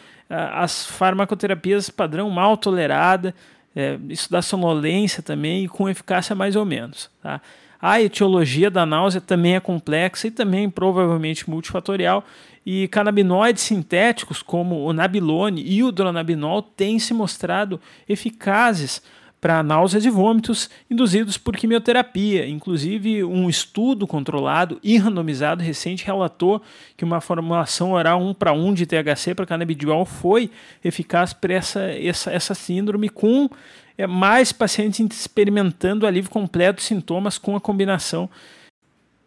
as 0.53 0.87
farmacoterapias 0.87 1.91
padrão 1.91 2.31
mal 2.31 2.57
tolerada, 2.57 3.35
é, 3.77 3.99
isso 4.09 4.31
dá 4.31 4.41
sonolência 4.41 5.23
também 5.23 5.65
e 5.65 5.69
com 5.69 5.87
eficácia 5.87 6.35
mais 6.35 6.57
ou 6.57 6.65
menos. 6.65 7.11
Tá? 7.23 7.43
A 7.81 8.01
etiologia 8.01 8.71
da 8.71 8.87
náusea 8.87 9.21
também 9.21 9.55
é 9.55 9.61
complexa 9.61 10.29
e 10.29 10.31
também 10.31 10.71
provavelmente 10.71 11.49
multifatorial, 11.49 12.25
e 12.65 12.89
canabinoides 12.89 13.63
sintéticos 13.63 14.43
como 14.43 14.85
o 14.85 14.93
nabilone 14.93 15.63
e 15.63 15.85
o 15.85 15.93
dronabinol 15.93 16.63
têm 16.63 16.99
se 16.99 17.15
mostrado 17.15 17.81
eficazes 18.09 19.03
para 19.47 19.63
náuseas 19.63 20.05
e 20.05 20.11
vômitos 20.11 20.69
induzidos 20.91 21.39
por 21.39 21.57
quimioterapia. 21.57 22.49
Inclusive, 22.49 23.23
um 23.23 23.49
estudo 23.49 24.05
controlado 24.05 24.81
e 24.83 24.99
randomizado 24.99 25.63
recente 25.63 26.05
relatou 26.05 26.61
que 26.97 27.05
uma 27.05 27.21
formulação 27.21 27.93
oral 27.93 28.21
1 28.21 28.35
para 28.35 28.53
1 28.53 28.75
de 28.75 28.87
THC 28.87 29.37
para 29.37 29.47
canabidiol 29.47 30.05
foi 30.05 30.51
eficaz 30.83 31.33
para 31.33 31.55
essa, 31.55 31.81
essa, 31.81 32.33
essa 32.33 32.55
síndrome, 32.57 33.09
com 33.09 33.49
é, 33.97 34.05
mais 34.05 34.51
pacientes 34.51 35.17
experimentando 35.17 36.09
alívio 36.09 36.29
completo 36.29 36.79
de 36.79 36.83
sintomas 36.83 37.39
com 37.39 37.55
a 37.55 37.61
combinação 37.61 38.29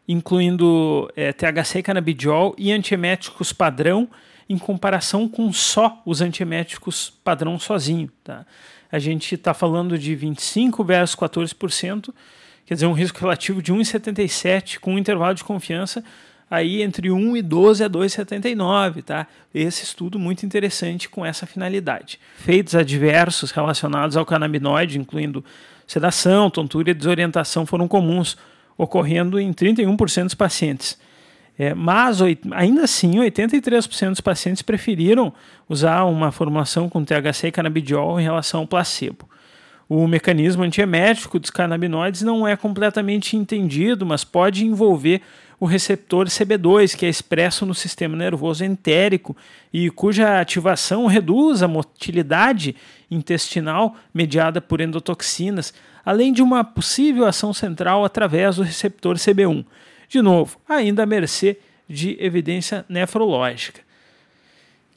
incluindo 0.06 1.10
é, 1.16 1.32
THC, 1.32 1.82
canabidiol 1.82 2.54
e 2.58 2.74
antieméticos 2.74 3.54
padrão, 3.54 4.10
em 4.50 4.58
comparação 4.58 5.30
com 5.30 5.54
só 5.54 6.02
os 6.06 6.22
antieméticos 6.22 7.14
padrão 7.24 7.60
sozinho. 7.60 8.10
Tá? 8.24 8.46
a 8.92 8.98
gente 8.98 9.36
está 9.36 9.54
falando 9.54 9.98
de 9.98 10.16
25% 10.16 10.84
versus 10.86 11.16
14%, 11.16 12.14
quer 12.66 12.74
dizer, 12.74 12.88
um 12.88 12.94
risco 12.94 13.20
relativo 13.20 13.62
de 13.62 13.72
1,77 13.72 14.80
com 14.80 14.96
um 14.96 14.98
intervalo 14.98 15.36
de 15.36 15.44
confiança 15.44 16.04
aí 16.50 16.82
entre 16.82 17.12
1 17.12 17.38
e 17.38 17.42
12 17.44 17.84
a 17.84 17.90
2,79, 17.90 19.04
tá? 19.04 19.28
Esse 19.54 19.84
estudo 19.84 20.18
muito 20.18 20.44
interessante 20.44 21.08
com 21.08 21.24
essa 21.24 21.46
finalidade. 21.46 22.20
Feitos 22.38 22.74
adversos 22.74 23.52
relacionados 23.52 24.18
ao 24.18 24.26
canabinoide, 24.26 24.98
incluindo 24.98 25.46
sedação, 25.86 26.50
tontura 26.50 26.90
e 26.90 26.96
desorientação, 26.96 27.68
foram 27.68 27.88
comuns, 27.88 28.36
ocorrendo 28.76 29.40
em 29.40 29.54
31% 29.54 30.24
dos 30.24 30.34
pacientes. 30.34 30.98
É, 31.62 31.74
mas 31.74 32.20
ainda 32.54 32.84
assim, 32.84 33.16
83% 33.16 34.12
dos 34.12 34.22
pacientes 34.22 34.62
preferiram 34.62 35.34
usar 35.68 36.06
uma 36.06 36.32
formulação 36.32 36.88
com 36.88 37.04
THC 37.04 37.48
e 37.48 37.52
canabidiol 37.52 38.18
em 38.18 38.24
relação 38.24 38.62
ao 38.62 38.68
placebo. 38.68 39.28
O 39.90 40.08
mecanismo 40.08 40.64
antiemético 40.64 41.38
dos 41.38 41.50
canabinoides 41.50 42.22
não 42.22 42.48
é 42.48 42.56
completamente 42.56 43.36
entendido, 43.36 44.06
mas 44.06 44.24
pode 44.24 44.66
envolver 44.66 45.22
o 45.60 45.66
receptor 45.66 46.28
CB2, 46.28 46.96
que 46.96 47.06
é 47.06 47.10
expresso 47.10 47.66
no 47.66 47.74
sistema 47.74 48.16
nervoso 48.16 48.64
entérico 48.64 49.36
e 49.74 49.90
cuja 49.90 50.40
ativação 50.40 51.08
reduz 51.08 51.62
a 51.62 51.68
motilidade 51.68 52.74
intestinal 53.12 53.98
mediada 54.14 54.62
por 54.62 54.80
endotoxinas, 54.80 55.74
além 56.06 56.32
de 56.32 56.42
uma 56.42 56.64
possível 56.64 57.26
ação 57.26 57.52
central 57.54 58.06
através 58.06 58.56
do 58.56 58.64
receptor 58.64 59.18
CB1 59.18 59.66
de 60.10 60.22
novo, 60.22 60.60
ainda 60.68 61.04
à 61.04 61.06
mercê 61.06 61.60
de 61.88 62.18
evidência 62.20 62.84
nefrológica. 62.90 63.82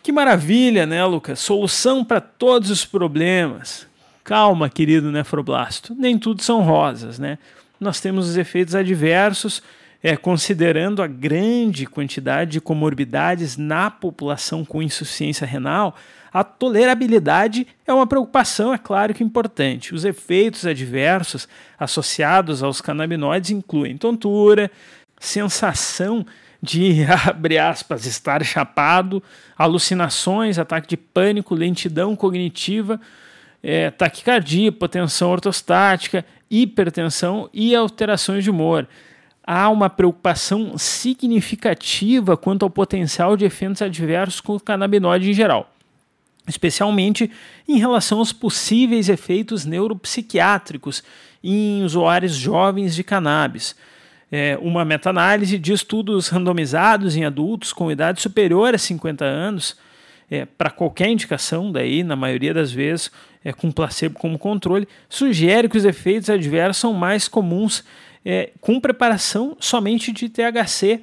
Que 0.03 0.11
maravilha, 0.11 0.85
né, 0.85 1.05
Lucas? 1.05 1.38
Solução 1.38 2.05
para 2.05 2.20
todos 2.20 2.70
os 2.70 2.85
problemas. 2.85 3.87
Calma, 4.25 4.68
querido 4.68 5.12
nefroblasto, 5.12 5.94
nem 5.96 6.18
tudo 6.18 6.42
são 6.42 6.62
rosas, 6.62 7.18
né? 7.18 7.38
Nós 7.79 8.01
temos 8.01 8.29
os 8.29 8.37
efeitos 8.37 8.75
adversos, 8.75 9.62
é, 10.03 10.16
considerando 10.16 11.03
a 11.03 11.07
grande 11.07 11.87
quantidade 11.87 12.53
de 12.53 12.61
comorbidades 12.61 13.57
na 13.57 13.90
população 13.90 14.64
com 14.64 14.83
insuficiência 14.83 15.46
renal, 15.46 15.96
a 16.33 16.42
tolerabilidade 16.42 17.66
é 17.87 17.92
uma 17.92 18.07
preocupação, 18.07 18.72
é 18.72 18.79
claro 18.79 19.12
que 19.12 19.22
importante. 19.22 19.94
Os 19.94 20.05
efeitos 20.05 20.64
adversos 20.64 21.46
associados 21.79 22.62
aos 22.62 22.81
canabinoides 22.81 23.51
incluem 23.51 23.98
tontura, 23.98 24.70
sensação 25.22 26.26
de, 26.61 27.04
abre 27.26 27.58
aspas, 27.58 28.06
estar 28.06 28.44
chapado, 28.44 29.22
alucinações, 29.56 30.58
ataque 30.58 30.88
de 30.88 30.96
pânico, 30.96 31.54
lentidão 31.54 32.14
cognitiva, 32.16 33.00
é, 33.62 33.90
taquicardia, 33.90 34.68
hipotensão 34.68 35.30
ortostática, 35.30 36.24
hipertensão 36.50 37.48
e 37.52 37.74
alterações 37.74 38.44
de 38.44 38.50
humor. 38.50 38.88
Há 39.44 39.68
uma 39.70 39.88
preocupação 39.88 40.76
significativa 40.76 42.37
quanto 42.37 42.64
ao 42.64 42.70
potencial 42.70 43.37
de 43.37 43.44
efeitos 43.44 43.82
adversos 43.82 44.40
com 44.40 44.54
o 44.54 44.61
canabinoide 44.61 45.30
em 45.30 45.35
geral, 45.35 45.72
especialmente 46.46 47.30
em 47.68 47.78
relação 47.78 48.18
aos 48.18 48.32
possíveis 48.32 49.08
efeitos 49.08 49.64
neuropsiquiátricos 49.64 51.02
em 51.42 51.82
usuários 51.82 52.35
jovens 52.35 52.94
de 52.94 53.02
cannabis 53.02 53.74
é, 54.33 54.59
uma 54.62 54.83
meta-análise 54.83 55.59
de 55.59 55.75
estudos 55.75 56.29
randomizados 56.29 57.14
em 57.14 57.27
adultos 57.27 57.71
com 57.71 57.92
idade 57.92 58.23
superior 58.23 58.75
a 58.75 58.79
50 58.79 59.23
anos, 59.23 59.77
é, 60.31 60.47
para 60.47 60.71
qualquer 60.71 61.11
indicação, 61.11 61.71
daí, 61.71 62.03
na 62.03 62.16
maioria 62.16 62.55
das 62.55 62.73
vezes, 62.73 63.11
é, 63.45 63.53
com 63.53 63.71
placebo 63.71 64.18
como 64.18 64.38
controle, 64.38 64.88
sugere 65.07 65.68
que 65.68 65.77
os 65.77 65.85
efeitos 65.85 66.31
adversos 66.31 66.79
são 66.79 66.95
mais 66.95 67.29
comuns 67.29 67.85
é, 68.25 68.51
com 68.59 68.81
preparação 68.81 69.55
somente 69.61 70.11
de 70.11 70.31
THC 70.31 71.03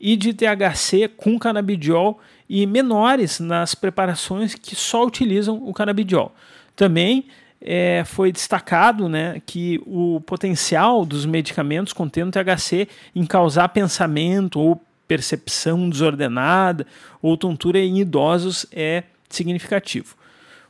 e 0.00 0.16
de 0.16 0.32
THC 0.32 1.08
com 1.16 1.38
canabidiol 1.38 2.18
e 2.48 2.66
menores 2.66 3.40
nas 3.40 3.74
preparações 3.74 4.54
que 4.54 4.74
só 4.74 5.04
utilizam 5.04 5.62
o 5.68 5.74
canabidiol. 5.74 6.34
Também 6.74 7.26
é, 7.64 8.04
foi 8.04 8.30
destacado 8.30 9.08
né, 9.08 9.40
que 9.46 9.80
o 9.86 10.20
potencial 10.20 11.06
dos 11.06 11.24
medicamentos 11.24 11.94
contendo 11.94 12.30
THC 12.30 12.86
em 13.16 13.24
causar 13.24 13.70
pensamento 13.70 14.60
ou 14.60 14.80
percepção 15.08 15.88
desordenada 15.88 16.86
ou 17.22 17.36
tontura 17.36 17.78
em 17.78 18.00
idosos 18.00 18.66
é 18.70 19.04
significativo. 19.30 20.14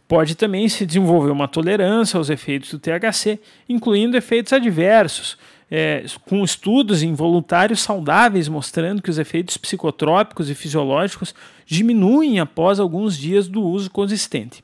Pode 0.06 0.36
também 0.36 0.68
se 0.68 0.86
desenvolver 0.86 1.32
uma 1.32 1.48
tolerância 1.48 2.16
aos 2.16 2.30
efeitos 2.30 2.70
do 2.70 2.78
THC, 2.78 3.40
incluindo 3.68 4.16
efeitos 4.16 4.52
adversos, 4.52 5.36
é, 5.70 6.04
com 6.26 6.44
estudos 6.44 7.02
em 7.02 7.14
voluntários 7.14 7.80
saudáveis 7.80 8.48
mostrando 8.48 9.02
que 9.02 9.10
os 9.10 9.18
efeitos 9.18 9.56
psicotrópicos 9.56 10.48
e 10.48 10.54
fisiológicos 10.54 11.34
diminuem 11.66 12.38
após 12.38 12.78
alguns 12.78 13.16
dias 13.16 13.48
do 13.48 13.62
uso 13.62 13.90
consistente. 13.90 14.62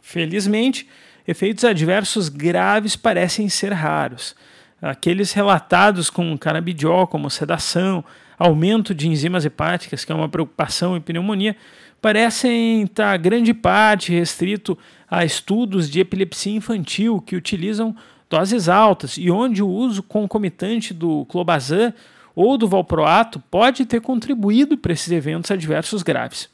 Felizmente, 0.00 0.86
efeitos 1.26 1.64
adversos 1.64 2.28
graves 2.28 2.96
parecem 2.96 3.48
ser 3.48 3.72
raros. 3.72 4.34
Aqueles 4.80 5.32
relatados 5.32 6.10
com 6.10 6.36
canabidiol, 6.36 7.06
como 7.06 7.30
sedação, 7.30 8.04
aumento 8.38 8.94
de 8.94 9.08
enzimas 9.08 9.44
hepáticas, 9.44 10.04
que 10.04 10.10
é 10.10 10.14
uma 10.14 10.28
preocupação 10.28 10.96
em 10.96 11.00
pneumonia, 11.00 11.56
parecem 12.00 12.82
estar 12.82 13.16
grande 13.16 13.54
parte 13.54 14.12
restrito 14.12 14.76
a 15.08 15.24
estudos 15.24 15.88
de 15.88 16.00
epilepsia 16.00 16.56
infantil 16.56 17.20
que 17.20 17.36
utilizam 17.36 17.94
doses 18.28 18.68
altas 18.68 19.16
e 19.16 19.30
onde 19.30 19.62
o 19.62 19.68
uso 19.68 20.02
concomitante 20.02 20.92
do 20.92 21.24
clobazam 21.26 21.94
ou 22.34 22.58
do 22.58 22.66
valproato 22.66 23.38
pode 23.50 23.84
ter 23.84 24.00
contribuído 24.00 24.76
para 24.76 24.92
esses 24.92 25.12
eventos 25.12 25.50
adversos 25.50 26.02
graves. 26.02 26.48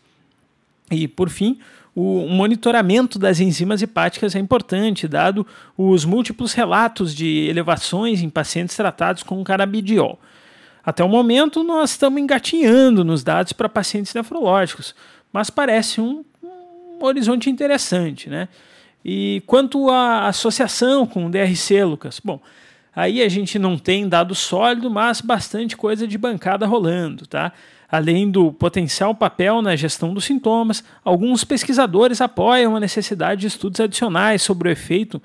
E, 0.91 1.07
por 1.07 1.29
fim, 1.29 1.59
o 1.95 2.29
monitoramento 2.29 3.19
das 3.19 3.41
enzimas 3.41 3.83
hepáticas 3.83 4.37
é 4.37 4.39
importante, 4.39 5.09
dado 5.09 5.47
os 5.77 6.05
múltiplos 6.05 6.53
relatos 6.53 7.15
de 7.15 7.49
elevações 7.49 8.23
em 8.23 8.31
pacientes 8.31 8.77
tratados 8.77 9.23
com 9.23 9.43
canabidiol. 9.43 10.19
Até 10.85 11.03
o 11.03 11.09
momento, 11.09 11.65
nós 11.65 11.91
estamos 11.91 12.21
engatinhando 12.21 13.05
nos 13.05 13.23
dados 13.25 13.53
para 13.53 13.69
pacientes 13.69 14.15
nefrológicos, 14.15 14.95
mas 15.33 15.51
parece 15.51 16.01
um, 16.01 16.25
um 16.43 17.05
horizonte 17.05 17.51
interessante, 17.51 18.31
né? 18.31 18.49
E 19.05 19.43
quanto 19.47 19.91
à 19.91 20.29
associação 20.29 21.07
com 21.07 21.27
o 21.27 21.31
DRC, 21.31 21.85
Lucas? 21.85 22.21
Bom, 22.25 22.41
aí 22.95 23.23
a 23.23 23.29
gente 23.29 23.59
não 23.59 23.77
tem 23.77 24.09
dado 24.09 24.35
sólido, 24.35 24.91
mas 24.91 25.21
bastante 25.21 25.77
coisa 25.77 26.07
de 26.07 26.17
bancada 26.17 26.67
rolando, 26.67 27.27
tá? 27.27 27.53
Além 27.91 28.31
do 28.31 28.53
potencial 28.53 29.15
papel 29.15 29.63
na 29.63 29.75
gestão 29.75 30.13
dos 30.13 30.25
sintomas, 30.25 30.85
alguns 31.03 31.43
pesquisadores 31.43 32.21
apoiam 32.21 32.77
a 32.77 32.81
necessidade 32.81 33.41
de 33.41 33.47
estudos 33.47 33.81
adicionais 33.81 34.43
sobre 34.43 34.69
o 34.69 34.73
efeito 34.73 35.23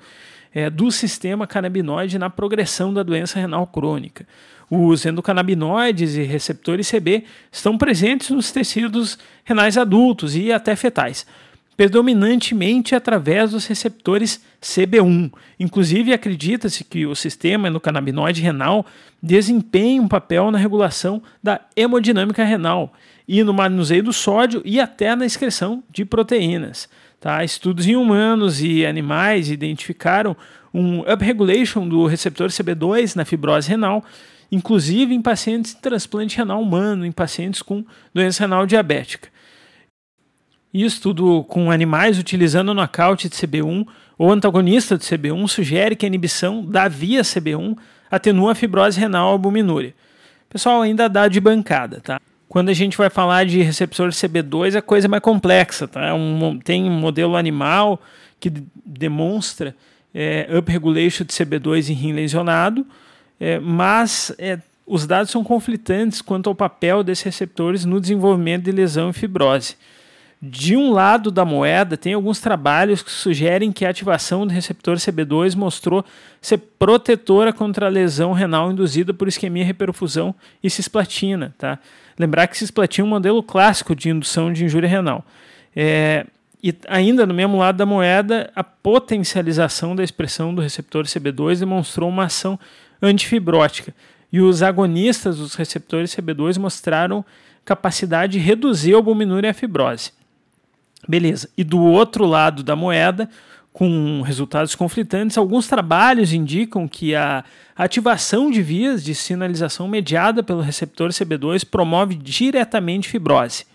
é, 0.54 0.70
do 0.70 0.90
sistema 0.90 1.46
canabinoide 1.46 2.18
na 2.18 2.30
progressão 2.30 2.94
da 2.94 3.02
doença 3.02 3.38
renal 3.38 3.66
crônica. 3.66 4.26
Os 4.70 5.04
endocannabinoides 5.04 6.14
e 6.14 6.22
receptores 6.22 6.90
CB 6.90 7.24
estão 7.52 7.76
presentes 7.76 8.30
nos 8.30 8.50
tecidos 8.50 9.18
renais 9.44 9.76
adultos 9.76 10.34
e 10.34 10.50
até 10.50 10.74
fetais, 10.74 11.26
predominantemente 11.76 12.94
através 12.94 13.50
dos 13.50 13.66
receptores 13.66 14.40
CB1. 14.62 15.32
Inclusive, 15.58 16.12
acredita-se 16.12 16.84
que 16.84 17.06
o 17.06 17.14
sistema 17.14 17.68
endocannabinoide 17.68 18.42
renal 18.42 18.86
desempenha 19.22 20.00
um 20.00 20.08
papel 20.08 20.50
na 20.50 20.58
regulação 20.58 21.22
da 21.42 21.60
hemodinâmica 21.76 22.44
renal 22.44 22.92
e 23.26 23.42
no 23.42 23.54
manuseio 23.54 24.02
do 24.02 24.12
sódio 24.12 24.62
e 24.64 24.78
até 24.78 25.16
na 25.16 25.26
excreção 25.26 25.82
de 25.90 26.04
proteínas. 26.04 26.88
Tá? 27.20 27.42
Estudos 27.42 27.86
em 27.86 27.96
humanos 27.96 28.62
e 28.62 28.84
animais 28.84 29.50
identificaram 29.50 30.36
um 30.72 31.00
upregulation 31.00 31.88
do 31.88 32.06
receptor 32.06 32.48
CB2 32.48 33.16
na 33.16 33.24
fibrose 33.24 33.68
renal, 33.68 34.04
inclusive 34.52 35.14
em 35.14 35.22
pacientes 35.22 35.74
de 35.74 35.80
transplante 35.80 36.36
renal 36.36 36.60
humano, 36.60 37.06
em 37.06 37.12
pacientes 37.12 37.62
com 37.62 37.84
doença 38.12 38.42
renal 38.42 38.66
diabética. 38.66 39.33
E 40.74 40.84
estudo 40.84 41.44
com 41.44 41.70
animais 41.70 42.18
utilizando 42.18 42.70
o 42.70 42.74
knockout 42.74 43.28
de 43.28 43.36
CB1 43.36 43.86
ou 44.18 44.32
antagonista 44.32 44.98
de 44.98 45.04
CB1 45.04 45.46
sugere 45.46 45.94
que 45.94 46.04
a 46.04 46.08
inibição 46.08 46.64
da 46.64 46.88
via 46.88 47.22
CB1 47.22 47.78
atenua 48.10 48.52
a 48.52 48.54
fibrose 48.56 48.98
renal 48.98 49.28
albuminúria. 49.28 49.94
Pessoal, 50.50 50.82
ainda 50.82 51.08
dá 51.08 51.28
de 51.28 51.40
bancada, 51.40 52.00
tá? 52.00 52.20
Quando 52.48 52.70
a 52.70 52.72
gente 52.72 52.98
vai 52.98 53.08
falar 53.08 53.46
de 53.46 53.62
receptor 53.62 54.08
CB2, 54.08 54.76
a 54.76 54.82
coisa 54.82 55.06
é 55.06 55.08
mais 55.08 55.22
complexa, 55.22 55.86
tá? 55.86 56.06
É 56.06 56.12
um, 56.12 56.58
tem 56.58 56.84
um 56.84 56.98
modelo 56.98 57.36
animal 57.36 58.02
que 58.40 58.52
demonstra 58.84 59.76
é, 60.12 60.48
upregulation 60.58 61.24
de 61.24 61.32
CB2 61.32 61.90
em 61.90 61.94
rim 61.94 62.12
lesionado, 62.12 62.84
é, 63.38 63.60
mas 63.60 64.34
é, 64.38 64.58
os 64.84 65.06
dados 65.06 65.30
são 65.30 65.44
conflitantes 65.44 66.20
quanto 66.20 66.48
ao 66.48 66.54
papel 66.54 67.04
desses 67.04 67.24
receptores 67.24 67.84
no 67.84 68.00
desenvolvimento 68.00 68.64
de 68.64 68.72
lesão 68.72 69.10
e 69.10 69.12
fibrose. 69.12 69.76
De 70.46 70.76
um 70.76 70.92
lado 70.92 71.30
da 71.30 71.42
moeda, 71.42 71.96
tem 71.96 72.12
alguns 72.12 72.38
trabalhos 72.38 73.02
que 73.02 73.10
sugerem 73.10 73.72
que 73.72 73.82
a 73.86 73.88
ativação 73.88 74.46
do 74.46 74.52
receptor 74.52 74.96
CB2 74.96 75.56
mostrou 75.56 76.04
ser 76.38 76.58
protetora 76.58 77.50
contra 77.50 77.86
a 77.86 77.88
lesão 77.88 78.32
renal 78.32 78.70
induzida 78.70 79.14
por 79.14 79.26
isquemia, 79.26 79.64
reperfusão 79.64 80.34
e 80.62 80.68
cisplatina. 80.68 81.54
Tá? 81.56 81.78
Lembrar 82.18 82.46
que 82.46 82.58
cisplatina 82.58 83.06
é 83.06 83.08
um 83.08 83.10
modelo 83.10 83.42
clássico 83.42 83.96
de 83.96 84.10
indução 84.10 84.52
de 84.52 84.66
injúria 84.66 84.86
renal. 84.86 85.24
É, 85.74 86.26
e 86.62 86.74
ainda 86.88 87.24
no 87.24 87.32
mesmo 87.32 87.56
lado 87.56 87.76
da 87.76 87.86
moeda, 87.86 88.50
a 88.54 88.62
potencialização 88.62 89.96
da 89.96 90.04
expressão 90.04 90.54
do 90.54 90.60
receptor 90.60 91.04
CB2 91.04 91.60
demonstrou 91.60 92.10
uma 92.10 92.24
ação 92.24 92.60
antifibrótica. 93.00 93.94
E 94.30 94.42
os 94.42 94.62
agonistas 94.62 95.38
dos 95.38 95.54
receptores 95.54 96.14
CB2 96.14 96.58
mostraram 96.58 97.24
capacidade 97.64 98.34
de 98.34 98.40
reduzir 98.40 98.92
a 98.92 98.96
albuminúria 98.96 99.48
e 99.48 99.50
a 99.50 99.54
fibrose. 99.54 100.12
Beleza. 101.08 101.48
E 101.56 101.64
do 101.64 101.80
outro 101.80 102.24
lado 102.24 102.62
da 102.62 102.74
moeda, 102.74 103.28
com 103.72 104.22
resultados 104.22 104.74
conflitantes, 104.76 105.36
alguns 105.36 105.66
trabalhos 105.66 106.32
indicam 106.32 106.86
que 106.86 107.14
a 107.14 107.44
ativação 107.76 108.48
de 108.48 108.62
vias 108.62 109.02
de 109.02 109.14
sinalização 109.14 109.88
mediada 109.88 110.44
pelo 110.44 110.60
receptor 110.60 111.10
CB2 111.10 111.64
promove 111.68 112.14
diretamente 112.14 113.08
fibrose, 113.08 113.66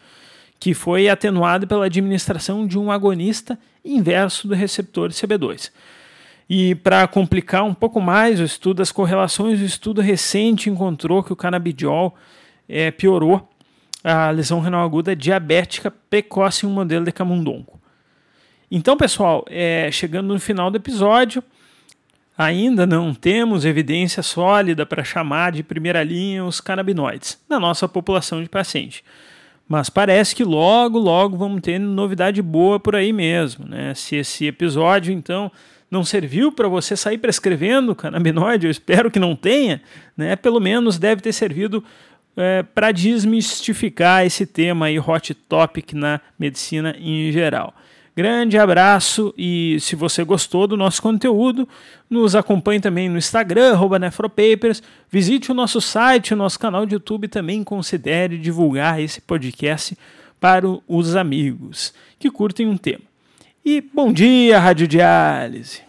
que 0.57 0.73
foi 0.73 1.09
atenuada 1.09 1.67
pela 1.67 1.85
administração 1.85 2.65
de 2.65 2.79
um 2.79 2.89
agonista 2.89 3.59
inverso 3.83 4.47
do 4.47 4.55
receptor 4.55 5.09
CB2. 5.09 5.69
E 6.49 6.75
para 6.75 7.05
complicar 7.05 7.65
um 7.65 7.73
pouco 7.73 7.99
mais 7.99 8.39
o 8.39 8.43
estudo 8.43 8.77
das 8.77 8.93
correlações, 8.93 9.59
o 9.59 9.65
estudo 9.65 9.99
recente 9.99 10.69
encontrou 10.69 11.21
que 11.21 11.33
o 11.33 11.35
canabidiol 11.35 12.15
é, 12.69 12.89
piorou 12.89 13.48
a 14.03 14.29
lesão 14.31 14.59
renal 14.59 14.83
aguda 14.83 15.15
diabética 15.15 15.91
precoce 16.09 16.65
em 16.65 16.69
um 16.69 16.73
modelo 16.73 17.05
de 17.05 17.11
camundongo. 17.11 17.79
Então, 18.71 18.95
pessoal, 18.95 19.45
é, 19.49 19.89
chegando 19.91 20.33
no 20.33 20.39
final 20.39 20.69
do 20.69 20.77
episódio, 20.77 21.43
ainda 22.37 22.85
não 22.85 23.13
temos 23.13 23.65
evidência 23.65 24.23
sólida 24.23 24.85
para 24.85 25.03
chamar 25.03 25.51
de 25.51 25.63
primeira 25.63 26.03
linha 26.03 26.45
os 26.45 26.61
canabinoides 26.61 27.37
na 27.49 27.59
nossa 27.59 27.87
população 27.87 28.41
de 28.41 28.47
paciente. 28.47 29.03
Mas 29.67 29.89
parece 29.89 30.35
que 30.35 30.43
logo, 30.43 30.97
logo 30.97 31.37
vamos 31.37 31.61
ter 31.61 31.77
novidade 31.79 32.41
boa 32.41 32.79
por 32.79 32.95
aí 32.95 33.11
mesmo. 33.11 33.67
Né? 33.67 33.93
Se 33.93 34.15
esse 34.15 34.47
episódio, 34.47 35.13
então, 35.13 35.51
não 35.91 36.03
serviu 36.03 36.51
para 36.51 36.67
você 36.67 36.95
sair 36.95 37.17
prescrevendo 37.17 37.93
canabinoide, 37.93 38.67
eu 38.67 38.71
espero 38.71 39.11
que 39.11 39.19
não 39.19 39.35
tenha, 39.35 39.81
né? 40.15 40.35
pelo 40.35 40.59
menos 40.59 40.97
deve 40.97 41.21
ter 41.21 41.33
servido 41.33 41.83
é, 42.39 42.63
para 42.63 42.93
desmistificar 42.93 44.25
esse 44.25 44.45
tema 44.45 44.85
aí, 44.85 44.97
hot 44.97 45.33
topic 45.33 45.91
na 45.93 46.21
medicina 46.39 46.95
em 46.97 47.29
geral. 47.33 47.73
Grande 48.15 48.57
abraço 48.57 49.33
e 49.37 49.77
se 49.79 49.95
você 49.95 50.23
gostou 50.23 50.65
do 50.65 50.77
nosso 50.77 51.01
conteúdo, 51.01 51.67
nos 52.09 52.35
acompanhe 52.35 52.79
também 52.79 53.09
no 53.09 53.17
Instagram, 53.17 53.77
nefropapers, 53.99 54.81
visite 55.09 55.51
o 55.51 55.55
nosso 55.55 55.79
site, 55.81 56.33
o 56.33 56.37
nosso 56.37 56.57
canal 56.57 56.85
de 56.85 56.95
YouTube 56.95 57.27
também 57.27 57.63
considere 57.63 58.37
divulgar 58.37 59.01
esse 59.01 59.21
podcast 59.21 59.97
para 60.39 60.65
os 60.87 61.15
amigos 61.15 61.93
que 62.17 62.31
curtem 62.31 62.67
um 62.67 62.77
tema. 62.77 63.03
E 63.63 63.81
bom 63.81 64.11
dia, 64.11 64.59
Radiodiálise! 64.59 65.88